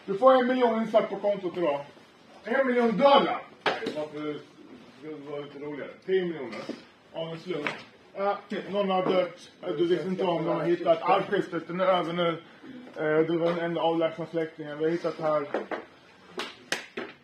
Du 0.06 0.18
får 0.18 0.34
en 0.34 0.48
miljon 0.48 0.82
insatt 0.82 1.10
på 1.10 1.16
kontot 1.16 1.58
idag. 1.58 1.86
En 2.44 2.68
miljon 2.68 2.98
dollar! 2.98 3.42
Nej, 3.64 3.94
varför 3.96 4.34
ska 5.00 5.08
det 5.08 5.32
vara 5.32 5.42
lite 5.42 5.60
roligare? 5.60 5.92
10 6.06 6.26
miljoner. 6.26 6.60
Av 7.14 7.30
en 7.30 7.40
slump. 7.40 7.68
Ja, 8.16 8.38
någon 8.70 8.90
har 8.90 9.06
dött. 9.06 9.52
Du 9.62 9.88
vet 9.88 10.06
inte 10.06 10.24
om 10.24 10.46
de 10.46 10.56
har 10.56 10.66
hittat. 10.66 11.02
Arvskiftet, 11.02 11.68
den 11.68 11.80
är 11.80 11.86
över 11.86 12.14
nu. 12.14 12.42
Eh, 12.96 13.28
du 13.28 13.38
var 13.38 13.50
den 13.50 13.60
enda 13.60 13.82
avlägsna 13.82 14.26
släktingen. 14.26 14.78
Vi 14.78 14.84
har 14.84 14.92
hittat 14.92 15.20
här. 15.20 15.48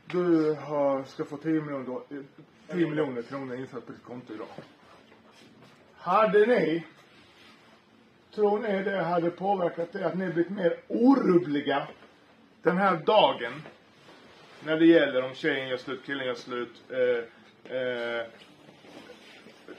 Du 0.05 0.53
har, 0.53 1.03
ska 1.03 1.25
få 1.25 1.38
10 1.38 1.62
miljoner, 1.62 2.01
10 2.72 2.88
miljoner 2.88 3.22
kronor 3.22 3.55
insatt 3.55 3.86
på 3.86 3.91
ditt 3.91 4.03
konto 4.03 4.34
idag. 4.34 4.48
Hade 5.93 6.45
ni, 6.45 6.84
tror 8.36 8.60
ni 8.60 8.84
det 8.84 9.01
hade 9.01 9.29
påverkat 9.29 9.95
er 9.95 10.03
att 10.03 10.17
ni 10.17 10.25
blivit 10.29 10.51
mer 10.51 10.77
orubbliga 10.88 11.88
den 12.62 12.77
här 12.77 12.98
dagen 13.05 13.53
när 14.65 14.79
det 14.79 14.86
gäller 14.86 15.24
om 15.24 15.34
tjejen 15.34 15.67
gör 15.67 15.77
slut, 15.77 16.01
killen 16.05 16.25
gör 16.25 16.36
slut. 16.36 16.84
Eh, 16.89 17.77
eh, 17.77 18.25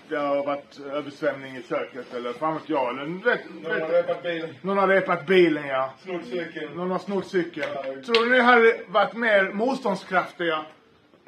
det 0.08 0.16
har 0.16 0.46
varit 0.46 0.80
översvämning 0.80 1.56
i 1.56 1.62
köket 1.62 2.14
eller 2.14 2.32
fan 2.32 2.54
vet 2.54 2.68
jag. 2.68 2.90
Eller, 2.90 3.24
vet, 3.24 3.40
Någon 3.62 3.72
har 3.72 3.80
vet, 3.80 3.90
repat 3.90 4.22
bilen, 4.22 4.54
någon 4.62 4.78
har 4.78 4.88
repat 4.88 5.26
bilen 5.26 5.66
ja. 5.66 5.94
snott 5.98 6.24
cykeln. 6.24 6.72
Någon 6.74 6.90
har 6.90 6.98
snott 6.98 7.26
cykeln. 7.26 8.02
Tror 8.04 8.30
ni 8.30 8.40
hade 8.40 8.80
varit 8.86 9.14
mer 9.14 9.52
motståndskraftiga 9.52 10.64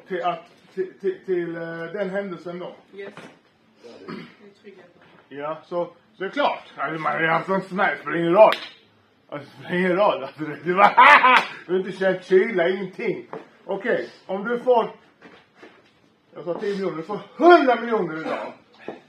till, 0.07 0.23
att, 0.23 0.45
till, 0.73 0.99
till, 0.99 1.25
till 1.25 1.55
eh, 1.55 1.61
den 1.93 2.09
händelsen 2.09 2.59
då? 2.59 2.75
Yes. 2.95 3.13
Det 3.81 3.89
är 3.89 4.61
tryggheten. 4.61 5.01
Ja, 5.29 5.61
så, 5.65 5.85
så 5.85 5.93
det 6.23 6.25
är 6.25 6.29
klart. 6.29 6.63
Alltså, 6.75 7.01
man 7.01 7.11
hade 7.11 7.27
haft 7.27 7.45
som 7.45 7.79
helst, 7.79 8.01
spelar 8.01 8.17
ingen 8.17 8.33
roll. 8.33 8.53
Alltså, 9.29 9.49
det 9.49 9.63
spelar 9.63 9.79
ingen 9.79 9.95
roll. 9.95 10.23
Alltså, 10.23 10.43
det 10.63 10.73
var 10.73 10.93
Du 11.65 11.71
har 11.71 11.79
inte 11.79 11.91
känt 11.91 12.25
kyla, 12.25 12.69
ingenting. 12.69 13.27
Okej, 13.71 14.09
om 14.25 14.43
du 14.43 14.59
får... 14.59 14.91
Jag 16.33 16.43
sa 16.45 16.59
10 16.59 16.69
miljoner. 16.73 16.97
Du 16.97 17.03
får 17.03 17.19
100 17.37 17.75
miljoner 17.75 18.21
idag. 18.21 18.53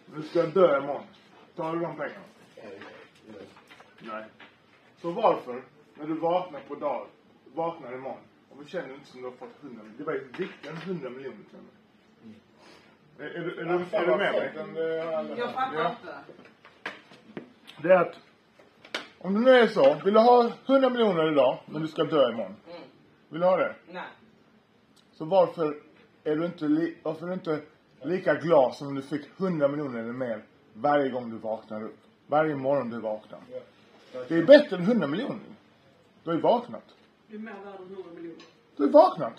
Du 0.06 0.22
ska 0.22 0.42
dö 0.42 0.78
imorgon. 0.78 1.02
Tar 1.56 1.72
du 1.72 1.80
de 1.80 1.96
pengarna? 1.96 2.24
Nej. 4.00 4.24
Så 5.02 5.10
varför, 5.10 5.62
när 5.94 6.06
du 6.06 6.14
vaknar 6.14 6.60
på 6.60 6.74
dag, 6.74 7.06
vaknar 7.54 7.92
imorgon, 7.94 8.18
och 8.50 8.62
du 8.64 8.70
känner 8.70 8.94
inte 8.94 9.06
som 9.10 9.20
du 9.22 9.26
har 9.26 9.32
fått 9.34 9.62
100 9.62 9.82
miljoner. 9.82 9.98
Det 9.98 10.04
var 10.04 10.12
ju 10.12 10.24
viktigare 10.38 10.76
än 10.76 10.82
100 10.82 11.10
miljoner 11.10 11.38
känner 11.50 11.64
jag. 13.18 13.26
Är, 13.26 13.34
är, 13.34 13.40
du- 13.44 13.60
är, 13.60 13.64
du- 13.64 13.96
är 13.96 14.06
du 14.06 14.16
med 14.16 14.18
mig? 14.18 15.38
Jag 15.38 15.52
fattar 15.52 15.74
Ja. 15.74 15.90
inte. 15.90 16.14
Det 17.82 17.92
är 17.92 18.00
att 18.00 18.14
om 19.18 19.34
det 19.34 19.40
nu 19.40 19.50
är 19.58 19.66
så, 19.66 19.94
vill 20.04 20.14
du 20.14 20.20
ha 20.20 20.52
100 20.66 20.90
miljoner 20.90 21.32
idag, 21.32 21.58
men 21.66 21.82
du 21.82 21.88
ska 21.88 22.04
dö 22.04 22.30
imorgon. 22.32 22.56
Vill 23.28 23.40
du 23.40 23.46
ha 23.46 23.56
det? 23.56 23.74
Nej. 23.90 24.02
Så 25.20 25.26
varför 25.26 25.76
är 26.24 26.36
du 26.36 26.46
inte, 26.46 26.64
li, 26.64 26.96
varför 27.02 27.22
är 27.22 27.28
du 27.28 27.34
inte 27.34 27.60
lika 28.02 28.34
glad 28.34 28.74
som 28.74 28.86
om 28.88 28.94
du 28.94 29.02
fick 29.02 29.26
100 29.40 29.68
miljoner 29.68 29.98
eller 30.00 30.12
mer 30.12 30.42
varje 30.74 31.10
gång 31.10 31.30
du 31.30 31.36
vaknar 31.36 31.84
upp? 31.84 31.98
Varje 32.26 32.56
morgon 32.56 32.90
du 32.90 33.00
vaknar. 33.00 33.40
Det 34.28 34.34
är 34.34 34.44
bättre 34.46 34.76
än 34.76 34.82
100 34.82 35.06
miljoner. 35.06 35.38
Du 36.24 36.30
har 36.30 36.34
ju 36.34 36.40
vaknat. 36.40 36.84
Du 37.26 37.36
är 37.36 37.40
mer 37.40 37.52
värd 37.52 37.80
än 37.80 37.94
100 37.94 38.02
miljoner. 38.14 38.42
Du 38.76 38.82
har 38.82 38.90
vaknat. 38.90 39.34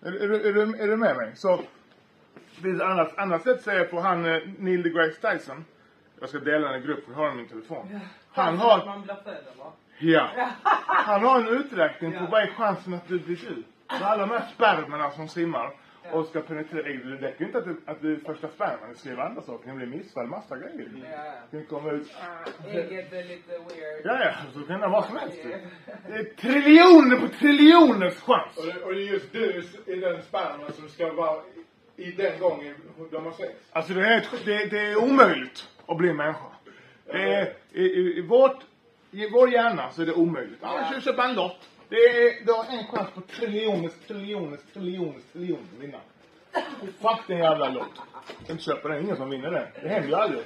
Är, 0.00 0.12
är, 0.12 0.28
du- 0.28 0.48
är, 0.48 0.52
du, 0.52 0.60
är 0.82 0.88
du 0.88 0.96
med 0.96 1.16
mig? 1.16 1.36
Så, 1.36 1.56
det 2.56 2.62
finns 2.62 2.80
annat, 2.82 3.18
annat 3.18 3.42
sätt 3.42 3.56
att 3.56 3.62
säga 3.64 3.84
på 3.84 4.00
han 4.00 4.24
eh, 4.24 4.42
Neil 4.58 4.82
deGrasse 4.82 5.32
Tyson. 5.38 5.64
Jag 6.20 6.28
ska 6.28 6.38
dela 6.38 6.68
den 6.72 6.82
i 6.82 6.86
grupp, 6.86 7.04
jag 7.08 7.14
har 7.14 7.24
den 7.28 7.34
i 7.34 7.36
min 7.36 7.48
telefon. 7.48 8.00
Han 8.32 8.54
Att 8.54 8.60
har, 8.60 8.86
man 8.86 9.02
blir 9.02 9.14
född 9.14 9.44
va? 9.58 9.72
Ja. 9.98 10.28
Han 10.84 11.22
har 11.24 11.40
en 11.40 11.48
uträkning 11.48 12.12
på 12.18 12.26
vad 12.30 12.42
är 12.42 12.46
chansen 12.46 12.94
att 12.94 13.08
du 13.08 13.18
blir 13.18 13.36
du. 13.36 13.62
Med 13.98 14.02
alla 14.02 14.26
de 14.26 14.30
här 14.30 14.46
spermerna 14.54 15.10
som 15.10 15.28
simmar 15.28 15.72
och 16.12 16.26
ska 16.26 16.40
penetrera 16.40 16.86
ägget. 16.88 17.02
Det 17.20 17.26
räcker 17.26 17.40
ju 17.40 17.46
inte 17.46 17.58
att 17.58 17.64
du, 17.64 17.80
att 17.86 18.00
du 18.02 18.14
är 18.14 18.20
första 18.20 18.48
sperman. 18.48 18.94
Ju 19.02 19.20
andra 19.20 19.42
saker. 19.42 19.68
Det 19.70 19.74
blir 19.76 19.86
missfall, 19.86 20.26
massa 20.26 20.56
grejer. 20.56 20.88
Ja. 21.12 21.32
Det 21.50 21.56
kan 21.56 21.66
komma 21.66 21.90
ut. 21.92 22.14
Ägget 22.68 23.12
är 23.12 23.24
lite 23.24 23.52
weird. 23.52 24.00
Ja, 24.04 24.20
ja, 24.24 24.32
så 24.54 24.60
kan 24.60 24.80
det 24.80 24.86
vara 24.88 24.90
vad 25.00 25.04
som 25.04 25.16
helst. 25.16 25.38
Det 26.08 26.14
är 26.14 26.24
triljoner 26.24 27.16
på 27.20 27.28
triljoners 27.28 28.14
chans. 28.20 28.56
Och 28.56 28.66
det, 28.66 28.82
och 28.84 28.94
det 28.94 29.00
är 29.00 29.12
just 29.12 29.32
du 29.32 29.62
i 29.86 30.00
den 30.00 30.22
sperman 30.22 30.72
som 30.72 30.88
ska 30.88 31.12
vara 31.12 31.40
i, 31.96 32.02
i 32.04 32.12
den 32.12 32.40
gången 32.40 32.74
de 33.10 33.24
har 33.24 33.32
sex. 33.32 33.52
Alltså 33.72 33.92
det 33.92 34.06
är, 34.06 34.18
ett- 34.18 34.44
det, 34.44 34.64
det 34.66 34.78
är 34.80 34.96
omöjligt 35.04 35.68
att 35.86 35.96
bli 35.96 36.12
människa. 36.12 36.46
Det 37.06 37.34
är, 37.34 37.52
i, 37.72 37.82
i, 37.82 38.18
i, 38.18 38.20
vårt, 38.26 38.58
I 39.10 39.30
vår 39.30 39.50
hjärna 39.50 39.90
så 39.90 40.02
är 40.02 40.06
det 40.06 40.12
omöjligt. 40.12 40.58
Ja, 40.62 40.92
jag 40.92 41.02
köpa 41.02 41.24
en 41.24 41.34
lott. 41.34 41.68
Det 41.88 41.96
är, 41.96 42.44
du 42.44 42.52
har 42.52 42.64
en 42.64 42.86
chans 42.86 43.10
på 43.14 43.20
triljoners, 43.20 43.92
triljoners, 44.06 44.60
triljoners, 44.74 45.22
triljoner 45.32 45.62
att 45.76 45.82
vinna. 45.82 45.98
Fuck 46.80 47.26
den 47.26 47.38
jävla 47.38 47.68
lott. 47.68 47.92
Inte 48.48 48.62
köpa 48.62 48.88
den, 48.88 49.04
ingen 49.04 49.16
som 49.16 49.30
vinner 49.30 49.50
den. 49.50 49.66
Det 49.82 49.88
händer 49.88 50.08
ju 50.08 50.14
aldrig. 50.14 50.44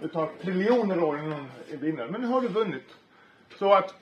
Det 0.00 0.08
tar 0.08 0.30
triljoner 0.42 1.02
år 1.02 1.18
innan 1.18 1.30
någon 1.30 1.48
vinner. 1.68 2.06
Men 2.06 2.20
nu 2.20 2.26
har 2.26 2.40
du 2.40 2.48
vunnit. 2.48 2.88
Så 3.58 3.74
att 3.74 3.94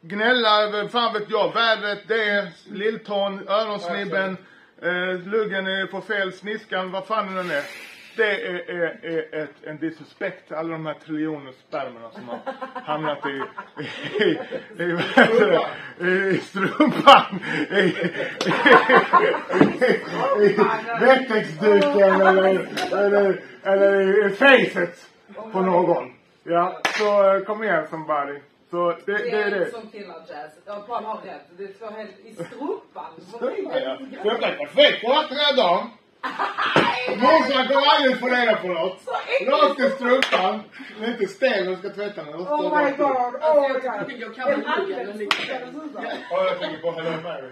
gnälla 0.00 0.62
över, 0.62 0.88
fan 0.88 1.12
vet 1.12 1.30
jag, 1.30 1.54
vädret, 1.54 2.08
det, 2.08 2.52
lilltån, 2.70 3.48
öronsnibben, 3.48 4.36
eh, 4.82 5.26
luggen 5.26 5.66
är 5.66 5.86
på 5.86 6.00
fel, 6.00 6.32
sniskan, 6.32 6.90
vad 6.90 7.06
fan 7.06 7.34
det 7.34 7.42
nu 7.42 7.54
är. 7.54 7.64
Det 8.16 8.46
är, 8.46 8.70
är, 8.70 9.00
är 9.02 9.42
ett, 9.42 9.50
en 9.64 9.78
disrespekt 9.78 10.46
till 10.46 10.56
alla 10.56 10.68
de 10.72 10.86
här 10.86 10.94
triljoner 10.94 11.52
spermerna 11.68 12.10
som 12.10 12.28
har 12.28 12.38
hamnat 12.84 13.26
i, 13.26 13.42
i, 13.82 14.24
i, 14.24 14.82
i, 14.82 14.96
det? 15.38 15.66
i 16.10 16.38
strumpan, 16.38 17.40
i, 17.70 17.80
i, 20.44 20.56
wettexduken 21.00 22.20
eller, 22.20 22.68
eller, 22.92 23.40
eller 23.62 24.26
i 24.26 24.30
facet 24.30 25.10
på 25.52 25.60
någon. 25.60 26.12
Ja, 26.44 26.80
så 26.98 27.40
kom 27.46 27.62
igen 27.64 27.86
somebody. 27.90 28.38
Så 28.70 28.90
det, 28.90 29.12
Det 29.12 29.18
det 29.18 29.30
är 29.30 29.46
är 29.46 29.58
det. 29.60 29.70
som 29.70 29.88
killar 29.90 30.16
jazz. 30.28 30.52
Ja, 30.66 30.84
Paul 30.88 31.04
har 31.04 31.16
rätt. 31.16 31.46
Det 31.58 31.76
står 31.76 31.90
helt 31.90 32.18
i 32.24 32.34
strumpan. 32.34 33.12
Jag 34.24 34.42
är 34.42 34.56
perfekt. 34.56 35.02
Jag 35.02 35.10
har 35.10 35.24
tre 35.24 35.62
dagar. 35.62 35.86
Morsan 37.20 37.68
kommer 37.68 37.86
aldrig 37.96 38.20
få 38.20 38.26
reda 38.26 38.56
på 38.56 38.68
något. 38.68 39.08
Rakt 39.46 39.80
i 39.80 39.90
strumpan. 39.90 40.60
Den 40.98 41.04
är 41.04 41.12
inte 41.12 41.26
stel 41.26 41.64
när 41.64 41.70
du 41.70 41.76
ska 41.76 41.90
tvätta 41.90 42.24
den. 42.24 42.34
Oh 42.34 42.84
my 42.84 42.90
god. 42.90 43.00
Oh 43.10 43.34
Alltså, 43.40 43.60
my 43.60 43.68
jag 43.68 43.98
god. 44.00 44.12
jag 44.20 44.34
kan 44.34 44.64
handelsstrumpa. 44.64 46.02
Ja, 46.30 46.44
jag 46.48 46.58
tänker 46.58 46.82
på 46.82 46.92
Hello 46.92 47.22
Mary. 47.22 47.50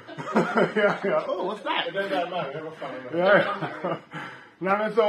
ja, 0.74 0.94
ja. 1.02 1.24
Oh, 1.28 1.52
what's 1.52 1.62
that? 1.62 1.94
Den 1.94 2.08
där 2.10 2.30
Mary, 2.30 2.60
vad 2.64 2.74
fan 2.76 2.90
är 3.12 3.16
det? 3.16 3.44
Ja. 3.82 3.96
Nej 4.58 4.78
men 4.78 4.92
så, 4.94 5.08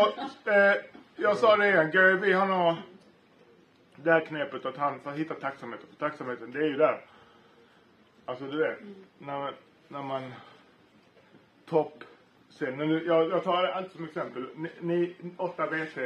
eh, 0.51 0.75
jag 1.15 1.37
sa 1.37 1.55
det 1.55 1.67
igen. 1.67 1.91
Gary 1.91 2.13
Vee 2.13 2.33
han 2.33 2.49
har 2.49 2.75
det 3.95 4.11
här 4.11 4.19
knepet 4.25 4.65
att 4.65 4.77
han 4.77 4.99
får 4.99 5.11
hitta 5.11 5.33
tacksamheten. 5.33 5.87
För 5.89 6.09
tacksamheten, 6.09 6.51
det 6.51 6.59
är 6.59 6.63
ju 6.67 6.77
där. 6.77 7.01
Alltså 8.25 8.45
du 8.45 8.57
vet, 8.67 8.77
när 9.17 9.39
man, 9.39 9.53
när 9.87 10.01
man 10.03 10.33
topp 11.69 12.03
sen, 12.49 12.77
när 12.77 12.85
du, 12.85 13.05
jag, 13.05 13.29
jag 13.29 13.43
tar 13.43 13.63
allt 13.63 13.91
som 13.91 14.05
exempel. 14.05 14.45
Ni, 14.55 14.69
ni 14.79 15.15
åtta 15.37 15.65
VC 15.65 15.97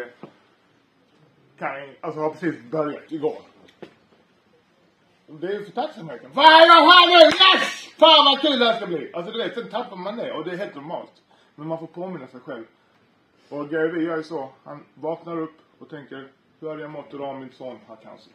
kan, 1.58 1.69
alltså 2.01 2.21
har 2.21 2.29
precis 2.29 2.63
börjat 2.71 3.12
igår. 3.12 3.41
Det 5.27 5.47
är 5.47 5.51
ju 5.51 5.65
för 5.65 5.71
tacksamheten. 5.71 6.32
Vad 6.34 6.45
fan 6.45 7.10
nu? 7.10 7.15
Yes! 7.15 7.93
Fan 7.97 8.25
vad 8.25 8.41
kul 8.41 8.60
det 8.60 8.65
här 8.65 8.75
ska 8.75 8.88
bli! 8.88 9.12
Alltså 9.13 9.32
du 9.32 9.38
vet, 9.38 9.53
sen 9.53 9.69
tappar 9.69 9.95
man 9.95 10.17
det 10.17 10.32
och 10.32 10.45
det 10.45 10.51
är 10.51 10.58
helt 10.58 10.75
normalt. 10.75 11.21
Men 11.56 11.67
man 11.67 11.79
får 11.79 11.88
påminna 11.88 12.27
sig 12.27 12.39
själv. 12.39 12.65
Och 13.49 13.69
Gary 13.69 13.91
Vee 13.91 14.03
gör 14.03 14.17
ju 14.17 14.23
så. 14.23 14.49
Han 14.63 14.86
vaknar 14.93 15.39
upp 15.39 15.58
och 15.79 15.89
tänker, 15.89 16.32
hur 16.60 16.69
hade 16.69 16.82
jag 16.82 16.91
mått 16.91 17.13
idag 17.13 17.29
om 17.29 17.39
min 17.39 17.51
son 17.51 17.79
har 17.88 17.95
cancer? 17.95 18.34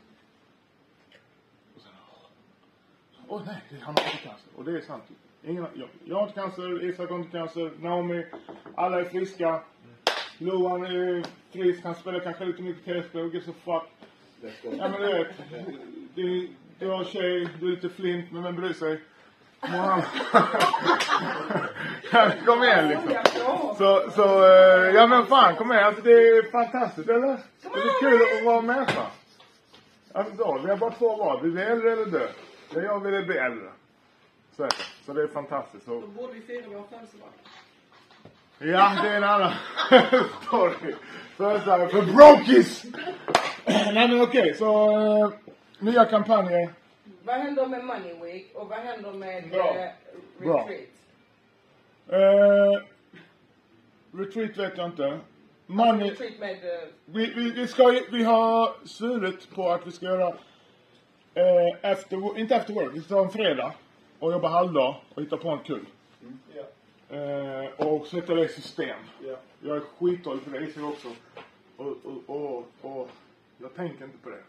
Och 1.76 1.82
sen, 1.82 1.92
åh, 3.28 3.38
oh, 3.38 3.42
nej, 3.46 3.80
han 3.82 3.94
har 3.96 4.04
inte 4.04 4.16
cancer. 4.16 4.48
Och 4.56 4.64
det 4.64 4.76
är 4.76 4.80
sant. 4.80 5.04
Ingen, 5.48 5.66
jag, 5.74 5.88
jag 6.04 6.16
har 6.16 6.22
inte 6.22 6.40
cancer, 6.40 6.84
Isak 6.84 7.10
har 7.10 7.18
inte 7.18 7.38
cancer, 7.38 7.70
Naomi, 7.80 8.26
alla 8.74 9.00
är 9.00 9.04
friska. 9.04 9.60
Loan 10.38 10.84
är 10.84 11.24
frisk, 11.52 11.84
han 11.84 11.94
spelar 11.94 12.20
kanske 12.20 12.44
lite 12.44 12.62
mycket 12.62 12.84
tv-spel, 12.84 13.30
gives 13.32 13.48
a 13.48 13.52
fuck. 13.64 13.82
Ja 14.62 14.88
men 14.88 15.00
du 15.00 15.06
vet, 15.12 15.28
du, 16.14 16.48
du 16.78 16.88
har 16.88 17.04
tjej, 17.04 17.48
du 17.60 17.66
är 17.66 17.70
lite 17.70 17.88
flint, 17.88 18.32
men 18.32 18.42
vem 18.42 18.56
bryr 18.56 18.72
sig? 18.72 19.00
Ja, 22.12 22.30
kom 22.46 22.62
igen 22.62 22.88
liksom. 22.88 23.10
Så, 23.78 24.10
så, 24.10 24.44
eh, 24.44 24.94
ja 24.94 25.06
men 25.06 25.26
fan 25.26 25.56
kom 25.56 25.72
igen. 25.72 25.84
Alltså 25.84 26.02
det 26.02 26.12
är 26.12 26.50
fantastiskt, 26.50 27.08
eller? 27.08 27.38
Det 27.62 27.68
är 27.68 28.00
kul 28.00 28.38
att 28.38 28.44
vara 28.44 28.60
människa. 28.60 29.06
Alltså 30.12 30.34
då, 30.34 30.60
vi 30.64 30.70
har 30.70 30.76
bara 30.76 30.90
två 30.90 31.16
val. 31.16 31.40
Vi 31.42 31.50
blir 31.50 31.62
äldre 31.62 31.92
eller 31.92 32.06
dö. 32.06 32.28
Ja, 32.74 32.80
jag 32.80 33.00
vill 33.00 33.26
bli 33.26 33.38
äldre. 33.38 33.68
Så 34.56 34.62
är 34.62 34.66
det. 34.68 34.74
Så 35.08 35.14
det 35.14 35.22
är 35.22 35.26
fantastiskt. 35.28 35.84
Så, 35.84 36.00
Då 36.00 36.06
borde 36.06 36.32
vi 36.32 36.40
fira 36.40 36.62
vår 36.68 36.82
födelsedag. 36.90 37.28
ja, 38.58 38.98
det 39.02 39.08
är 39.08 39.16
en 39.16 39.24
annan 39.24 39.52
story. 40.46 40.94
Här, 41.38 41.88
för 41.88 42.02
brokies! 42.02 42.84
Nej 43.66 44.08
men 44.08 44.20
okej, 44.20 44.54
så 44.54 44.90
eh, 45.24 45.30
nya 45.78 46.04
kampanjer. 46.04 46.68
Vad 47.24 47.36
händer 47.36 47.66
med 47.66 47.84
Money 47.84 48.14
Week 48.22 48.50
och 48.54 48.68
vad 48.68 48.78
händer 48.78 49.12
med 49.12 49.50
Bra. 49.50 49.76
eh, 49.76 49.90
Bra. 50.38 50.68
Retreat? 50.68 50.88
Eh, 52.08 52.82
retreat 54.18 54.56
vet 54.56 54.76
jag 54.78 54.86
inte. 54.86 55.18
Money, 55.66 56.10
Retreat 56.10 56.38
med... 56.40 56.50
eh, 56.50 56.88
vi, 57.04 57.26
vi, 57.34 57.50
vi, 57.50 57.66
ska, 57.66 58.00
vi 58.10 58.24
har 58.24 58.86
svurit 58.86 59.54
på 59.54 59.70
att 59.70 59.86
vi 59.86 59.92
ska 59.92 60.06
göra, 60.06 60.28
eh, 61.34 61.90
efter, 61.90 62.38
inte 62.38 62.54
efter 62.56 62.72
work, 62.74 62.90
vi 62.94 63.00
ska 63.00 63.14
ta 63.14 63.24
en 63.24 63.30
fredag 63.30 63.72
och 64.18 64.32
jobba 64.32 64.48
halvdag 64.48 64.96
och 65.14 65.22
hitta 65.22 65.36
på 65.36 65.48
en 65.48 65.58
kul. 65.58 65.86
Ja. 66.54 66.64
Eh, 67.16 67.86
och 67.86 68.06
sätta 68.06 68.34
det 68.34 68.44
i 68.44 68.48
system. 68.48 68.98
Ja. 69.20 69.36
Jag 69.60 69.76
är 69.76 69.80
skitdålig 69.80 70.44
på 70.44 70.50
det, 70.50 70.76
jag 70.76 70.88
också. 70.88 71.08
Och, 71.76 71.96
och, 72.04 72.22
och, 72.26 72.66
och 72.80 73.10
jag 73.58 73.74
tänker 73.74 74.04
inte 74.04 74.18
på 74.18 74.30
det. 74.30 74.42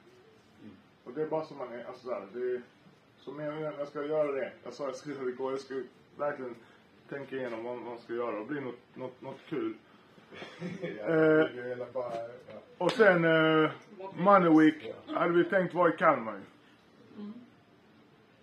Och 1.04 1.14
det 1.14 1.22
är 1.22 1.28
bara 1.28 1.46
som 1.46 1.58
man 1.58 1.74
är, 1.74 1.84
alltså 1.84 2.08
där, 2.08 2.28
det 2.34 2.40
är, 2.40 2.62
så 3.20 3.32
och 3.32 3.38
mer 3.38 3.74
jag 3.78 3.88
ska 3.88 4.04
göra 4.04 4.32
det. 4.32 4.52
Jag 4.64 4.74
sa 4.74 4.84
jag 4.84 4.96
skulle 4.96 5.16
det 5.16 5.30
igår, 5.30 5.52
jag 5.52 5.60
ska 5.60 5.76
verkligen 6.18 6.56
tänka 7.10 7.36
igenom 7.36 7.64
vad 7.64 7.78
man 7.78 8.00
ska 8.00 8.14
göra 8.14 8.40
och 8.40 8.48
bli 8.48 8.62
något, 8.62 8.76
något, 8.94 9.22
något 9.22 9.40
kul. 9.50 9.74
Eh. 10.82 11.10
Är. 11.10 11.88
Och 12.78 12.92
sen 12.92 13.26
eh, 13.26 13.72
Money 14.18 14.60
Week 14.60 14.94
hade 15.08 15.34
vi 15.34 15.44
tänkt 15.44 15.74
vara 15.74 15.94
i 15.94 15.98
Kalmar 15.98 16.34
ju. 16.34 16.42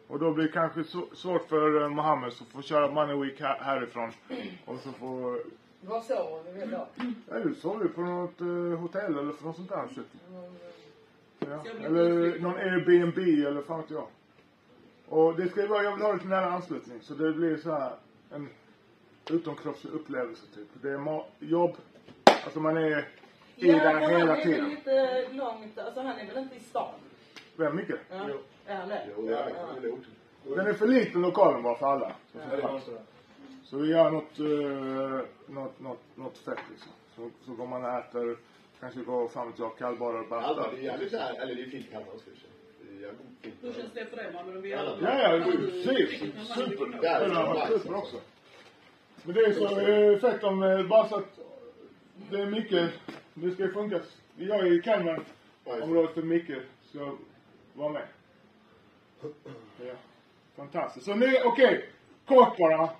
Och 0.08 0.18
då 0.18 0.32
blir 0.32 0.44
det 0.46 0.52
kanske 0.52 0.84
svårt 1.16 1.48
för 1.48 1.82
eh, 1.82 1.88
Mohammed 1.88 2.28
att 2.28 2.48
få 2.52 2.62
köra 2.62 2.90
Money 2.90 3.16
Week 3.16 3.40
här, 3.40 3.58
härifrån. 3.58 4.12
Och 4.64 4.78
så 4.78 4.92
får 4.92 5.38
Vad 5.80 6.04
sover 6.04 6.52
väl 6.58 6.70
då? 6.70 6.86
Ja, 7.30 7.38
du 7.38 7.54
sov 7.54 7.82
ju 7.82 7.88
på 7.88 8.00
något 8.00 8.40
eh, 8.40 8.80
hotell 8.80 9.12
eller 9.12 9.22
något 9.42 9.56
sånt 9.56 9.68
där 9.68 9.88
shit. 9.94 10.06
Ja. 11.38 11.64
Eller 11.84 12.38
någon 12.38 12.56
Airbnb 12.56 13.18
eller 13.46 13.62
fan 13.62 13.80
vet 13.80 13.90
jag. 13.90 14.06
Och 15.08 15.36
det 15.36 15.48
ska 15.48 15.60
ju 15.60 15.66
vara, 15.66 15.82
jag 15.82 15.96
vill 15.96 16.04
ha 16.04 16.12
lite 16.12 16.26
nära 16.28 16.46
anslutning. 16.46 16.98
Så 17.02 17.14
det 17.14 17.32
blir 17.32 17.56
så 17.56 17.72
här 17.72 17.92
en 18.30 18.48
utomkroppslig 19.30 19.92
upplevelse 19.92 20.46
typ. 20.54 20.68
Det 20.82 20.90
är 20.90 21.22
jobb, 21.38 21.76
alltså 22.44 22.60
man 22.60 22.76
är 22.76 22.98
i 22.98 23.04
Ja, 23.56 23.72
där 23.72 23.80
för 23.80 24.00
han 24.00 24.02
hela 24.02 24.20
är 24.20 24.26
väl 24.36 24.42
tiden. 24.42 24.68
lite 24.68 25.28
långt, 25.32 25.78
alltså 25.78 26.00
han 26.00 26.18
är 26.18 26.26
väl 26.26 26.38
inte 26.38 26.56
i 26.56 26.60
stan? 26.60 26.94
Vem, 27.56 27.76
Micke? 27.76 27.90
Ja. 28.10 28.28
Är 28.66 28.76
han 28.76 28.88
det? 28.88 29.02
Jo, 29.16 29.26
det 29.26 29.34
är 29.36 29.80
det. 29.80 30.56
Den 30.56 30.66
är 30.66 30.72
för 30.72 30.86
liten 30.86 31.22
lokalen 31.22 31.62
bara 31.62 31.78
för 31.78 31.86
alla. 31.86 32.12
Så, 32.32 32.38
Ja, 32.38 32.56
det 32.56 32.62
är 32.62 32.78
så. 32.78 32.92
så 33.62 33.78
vi 33.78 33.88
gör 33.88 34.10
något, 34.10 34.40
uh, 34.40 35.20
något, 35.46 35.80
något, 35.80 36.02
något 36.14 36.38
fett 36.38 36.58
liksom. 36.70 36.92
Så, 37.16 37.30
så 37.44 37.52
går 37.52 37.66
man 37.66 37.84
och 37.84 37.90
äter, 37.90 38.36
kanske 38.80 39.00
går 39.00 39.28
fram 39.28 39.52
till 39.52 39.62
jag 39.62 39.78
kallbadar 39.78 40.20
och 40.22 40.28
bastar. 40.28 40.70
det 40.72 40.78
är 40.78 40.82
jävligt 40.82 41.10
så 41.10 41.18
här, 41.18 41.42
eller 41.42 41.54
det 41.54 41.62
är 41.62 41.70
fint 41.70 41.86
säga. 41.90 42.00
Det 42.80 42.96
är 42.96 43.00
jävligt 43.00 43.20
fint. 43.42 43.54
Hur 43.60 43.72
känns 43.72 43.92
det 43.92 44.06
för 44.06 44.16
dig 44.16 44.32
Malmö? 44.32 44.60
Vi 44.60 44.70
Ja, 44.70 44.96
Ja, 45.02 45.18
ja, 45.22 45.36
det 45.36 45.44
är 45.44 45.84
trivs. 45.84 46.48
Super. 46.54 47.00
Det 47.00 47.34
har 47.34 47.54
varit 47.54 47.82
super 47.82 47.94
också. 47.94 48.16
Men 49.22 49.34
det 49.34 49.40
är 49.40 49.52
så 49.52 49.80
eh, 49.80 50.18
fett 50.18 50.44
om, 50.44 50.62
eh, 50.62 50.86
bara 50.86 51.08
så 51.08 51.16
att 51.16 51.38
det 52.30 52.40
är 52.40 52.46
mycket, 52.46 52.90
det 53.34 53.50
ska 53.50 53.68
funka. 53.68 54.00
Jag 54.36 54.58
är 54.58 54.78
i 54.78 54.82
Kalmar 54.82 55.20
området 55.64 56.14
för 56.14 56.22
Micke 56.22 56.52
ska 56.90 57.16
vara 57.76 57.92
med. 57.92 58.06
Ja. 59.86 59.94
Fantastiskt. 60.56 61.06
Så 61.06 61.14
nu, 61.14 61.34
okej. 61.44 61.90
Kort 62.26 62.56
bara. 62.58 62.90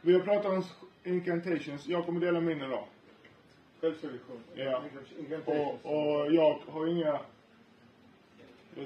Vi 0.00 0.12
har 0.12 0.20
pratat 0.20 0.52
om 0.52 0.64
incantations. 1.04 1.86
Jag 1.86 2.06
kommer 2.06 2.20
dela 2.20 2.40
min 2.40 2.62
idag. 2.62 2.84
Självsuggestion. 3.80 4.40
Ja. 4.54 4.82
Och, 5.44 5.74
och 5.84 6.32
jag 6.32 6.58
har 6.68 6.86
inga... 6.86 7.20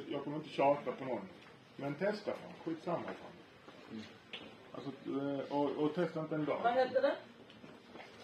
Jag, 0.09 0.25
kommer 0.25 0.37
inte 0.37 0.49
tjata 0.49 0.93
på 0.93 1.05
någon. 1.05 1.29
Men 1.77 1.95
testa 1.95 2.31
fan. 2.33 2.53
Skitsamma 2.65 3.03
fan. 3.05 4.03
Alltså, 4.73 4.91
eh, 4.91 5.53
och, 5.53 5.71
och 5.71 5.95
testa 5.95 6.21
inte 6.21 6.35
en 6.35 6.45
Vad 6.45 6.63
dag. 6.63 6.75
heter 6.75 7.03
det? 7.03 7.17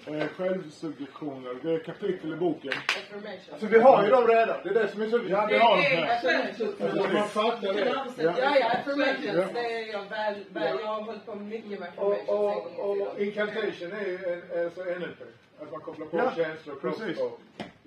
Eh, 0.09 0.29
självsuggestioner. 0.29 1.55
Det 1.63 1.71
är 1.75 1.79
kapitel 1.79 2.33
i 2.33 2.37
boken. 2.37 2.73
Alltså 3.53 3.67
vi 3.67 3.79
har 3.79 4.05
ju 4.05 4.11
dem 4.11 4.27
redan. 4.27 4.57
Det 4.63 4.69
är 4.71 4.75
det 4.75 4.89
som 4.89 5.03
är 5.03 5.07
så 5.09 5.21
Ja, 5.29 5.47
det 5.47 5.59
har 5.59 5.77
de 5.77 5.83
är 5.83 5.89
här. 6.07 6.21
självsuggestion. 6.23 6.91
Så 7.07 7.13
man 7.13 7.29
fattar 7.29 7.73
det. 7.73 7.87
Ja. 8.23 8.35
Ja, 8.39 8.57
ja, 8.61 8.71
affirmations. 8.73 9.53
Det 9.55 9.61
är 9.61 9.93
jag 9.93 10.05
väl, 10.11 10.45
väl, 10.53 10.77
jag 10.81 10.87
har 10.87 11.03
hållit 11.03 11.27
på 11.27 11.35
mycket 11.35 11.81
med 11.81 11.89
Och, 11.97 12.13
affirmations. 12.13 12.79
och, 12.79 13.13
och 13.13 13.21
incantation 13.21 13.93
är 13.93 14.07
ju 14.07 14.17
en, 14.25 14.65
alltså 14.65 14.85
NLP. 14.85 15.21
Att 15.63 15.71
man 15.73 15.81
kopplar 15.81 16.07
på 16.07 16.17
Ja, 16.19 16.33
känslor, 16.37 16.77
och, 17.21 17.41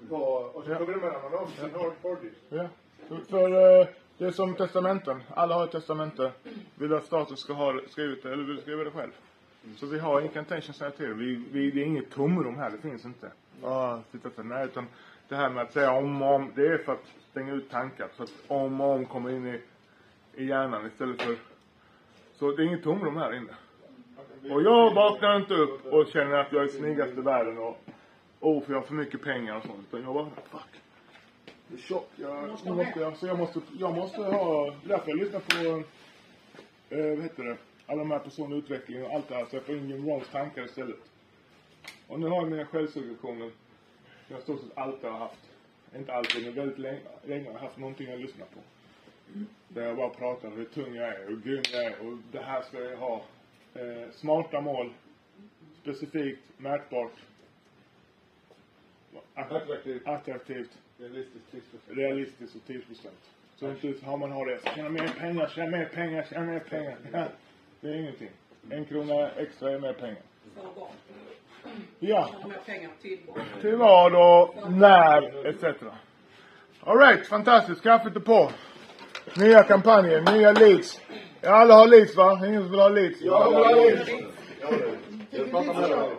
på, 0.10 0.16
och 0.18 0.64
så 0.64 0.76
programmerar 0.76 1.22
man 1.30 1.34
om 1.44 1.48
sin 1.48 1.72
hard 1.82 1.94
body. 2.02 2.30
Ja. 2.50 2.68
För- 3.08 3.30
För 3.30 3.80
eh, 3.82 3.88
det 4.18 4.26
är 4.26 4.32
som 4.32 4.56
testamenten. 4.56 5.24
Alla 5.30 5.56
har 5.56 5.64
ett 5.64 5.72
testamente. 5.72 6.32
Vill 6.76 6.90
du 6.90 6.98
att 6.98 7.06
staten 7.06 7.38
ska 7.38 7.54
ha 7.54 7.74
det 7.74 7.90
skrivet 7.90 8.24
det 8.24 8.34
eller 8.34 8.44
vill 8.44 8.56
du 8.56 8.62
skriva 8.62 8.84
det 8.84 8.92
själv? 8.92 9.12
Så 9.78 9.86
vi 9.86 10.00
har 10.00 10.22
incantations 10.22 10.80
här 10.82 10.90
till. 10.90 11.14
Vi, 11.14 11.44
vi, 11.52 11.72
det 11.72 11.82
är 11.82 11.86
inget 11.86 12.10
tomrum 12.10 12.56
här, 12.56 12.72
det 12.72 12.78
finns 12.78 13.06
inte. 13.06 13.32
Ah, 13.64 14.00
titta 14.12 14.30
på 14.30 14.44
nej, 14.44 14.66
utan 14.66 14.88
det 15.28 15.36
här 15.36 15.50
med 15.50 15.64
att 15.64 15.74
säga 15.74 15.92
om 15.92 16.22
och 16.22 16.36
om, 16.36 16.52
det 16.56 16.68
är 16.68 16.78
för 16.78 16.92
att 16.92 17.06
stänga 17.32 17.54
ut 17.54 17.70
tankar. 17.70 18.08
Så 18.18 18.24
att 18.24 18.32
om 18.48 18.82
och 18.82 18.96
om 18.96 19.06
kommer 19.06 19.30
in 19.30 19.48
i, 19.48 19.62
i 20.36 20.46
hjärnan 20.46 20.88
istället 20.88 21.22
för... 21.22 21.36
Så 22.40 22.52
det 22.52 22.64
är 22.64 22.68
inget 22.68 22.84
tomrum 22.84 23.18
här 23.18 23.36
inne. 23.36 23.56
Och 24.54 24.62
jag 24.62 24.94
vaknar 24.94 25.36
inte 25.36 25.54
upp 25.54 25.86
och 25.86 26.08
känner 26.08 26.38
att 26.38 26.52
jag 26.52 26.64
är 26.64 26.68
snyggast 26.68 27.18
i 27.18 27.22
världen 27.22 27.58
och 27.58 27.84
oh, 28.40 28.64
för 28.64 28.74
jag 28.74 28.80
har 28.80 28.88
för 28.88 28.94
mycket 28.94 29.22
pengar 29.24 29.56
och 29.58 29.64
sånt. 29.64 29.88
Utan 29.88 30.04
jag 30.04 30.14
bara, 30.14 30.30
fuck. 30.52 30.82
Jag 31.68 31.80
är 31.80 31.82
tjock. 31.82 32.10
Jag 32.16 32.48
måste, 32.50 32.68
jag 32.68 32.78
måste, 32.78 33.06
alltså 33.06 33.28
jag 33.28 33.38
måste, 33.38 33.60
jag 33.80 33.96
måste 33.96 34.22
ha, 34.22 34.74
därför 34.84 35.10
jag 35.10 35.18
lyssnar 35.18 35.40
på, 35.40 35.84
eh, 36.90 37.06
vad 37.06 37.24
heter 37.24 37.44
det, 37.44 37.58
alla 37.92 38.00
de 38.00 38.12
här 38.12 38.20
personlig 38.20 38.58
utveckling 38.58 39.04
och 39.04 39.14
allt 39.14 39.28
det 39.28 39.36
här. 39.36 39.46
Så 39.46 39.56
jag 39.56 39.64
får 39.64 39.76
in 39.76 39.90
Jim 39.90 40.10
Rohns 40.10 40.30
tankar 40.30 40.66
istället. 40.66 41.00
Och 42.08 42.20
nu 42.20 42.28
har 42.28 42.36
jag 42.36 42.52
mina 42.52 42.66
självsuggestioner. 42.66 43.52
som 44.28 44.36
Jag 44.36 44.42
stort 44.42 44.62
sett 44.62 44.78
alltid 44.78 45.10
har 45.10 45.20
haft. 45.20 45.50
Inte 45.96 46.14
alltid, 46.14 46.46
men 46.46 46.54
väldigt 46.54 46.78
länge, 46.78 47.00
länge 47.24 47.46
har 47.46 47.54
jag 47.54 47.60
haft 47.60 47.78
någonting 47.78 48.12
att 48.14 48.20
lyssna 48.20 48.46
på. 48.46 48.60
Där 49.68 49.88
jag 49.88 49.98
bara 49.98 50.10
pratar 50.10 50.48
om 50.48 50.58
hur 50.58 50.66
tung 50.66 50.96
jag 50.96 51.08
är 51.08 51.26
och 51.26 51.42
grym 51.42 51.64
jag 51.74 51.84
är 51.84 52.08
och 52.08 52.18
det 52.32 52.42
här 52.42 52.62
ska 52.62 52.80
jag 52.80 52.98
ha. 52.98 53.24
Eh, 53.74 54.12
smarta 54.12 54.62
mål. 54.62 54.94
Specifikt, 55.82 56.42
mätbart. 56.58 57.14
Attraktivt. 59.34 60.08
Attraktivt 60.08 60.78
Realistiskt, 60.98 61.52
tidsbestämt. 61.52 61.98
realistiskt 61.98 62.56
och 62.56 62.66
10 62.68 62.82
procent. 62.82 63.32
Så 63.56 63.88
inte 63.88 64.06
har 64.06 64.18
man 64.18 64.32
har 64.32 64.46
det, 64.46 64.60
tjäna 64.76 64.90
mer 64.90 65.08
pengar, 65.08 65.48
tjäna 65.48 65.78
mer 65.78 65.86
pengar, 65.86 66.24
tjäna 66.30 66.46
mer 66.46 66.60
pengar. 66.60 66.98
Det 67.82 67.88
är 67.90 67.94
ingenting. 67.96 68.30
En 68.70 68.86
krona 68.86 69.30
extra 69.32 69.72
är 69.72 69.80
mer 69.80 69.94
pengar. 69.94 70.22
För 70.56 70.62
barn. 70.80 70.90
Ja, 72.00 72.30
Tjäna 72.32 72.48
mer 72.48 72.58
pengar 72.66 72.90
till 73.02 73.20
barn. 73.28 73.46
till 73.62 73.76
vad 73.76 74.16
och 74.16 74.72
när 74.72 75.46
etc. 75.48 75.64
Alright, 76.84 77.28
fantastiskt. 77.28 77.84
Kaffet 77.84 78.16
är 78.16 78.20
på. 78.20 78.52
Nya 79.38 79.64
kampanjer, 79.64 80.22
nya 80.34 80.52
leads. 80.52 81.02
Ja, 81.42 81.50
alla 81.50 81.74
har 81.74 81.88
leads 81.88 82.16
va? 82.18 82.42
Ingen 82.48 82.62
som 82.62 82.72
vill 82.72 82.80
ha 82.80 82.90
leads? 82.90 83.22
Jag 83.22 83.50
vill 83.50 83.64
ha 83.64 83.76
leads. 83.76 84.10
Jag 85.30 85.52
pratar 85.52 85.74
med 85.74 85.90
dig. 85.90 86.10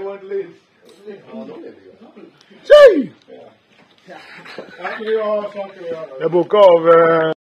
I 0.00 0.02
want 0.04 0.22
leads. 0.22 0.58
Göra. 5.00 6.06
Jag 6.20 6.30
bokar 6.30 6.58
av 6.58 6.88
eh, 6.88 7.32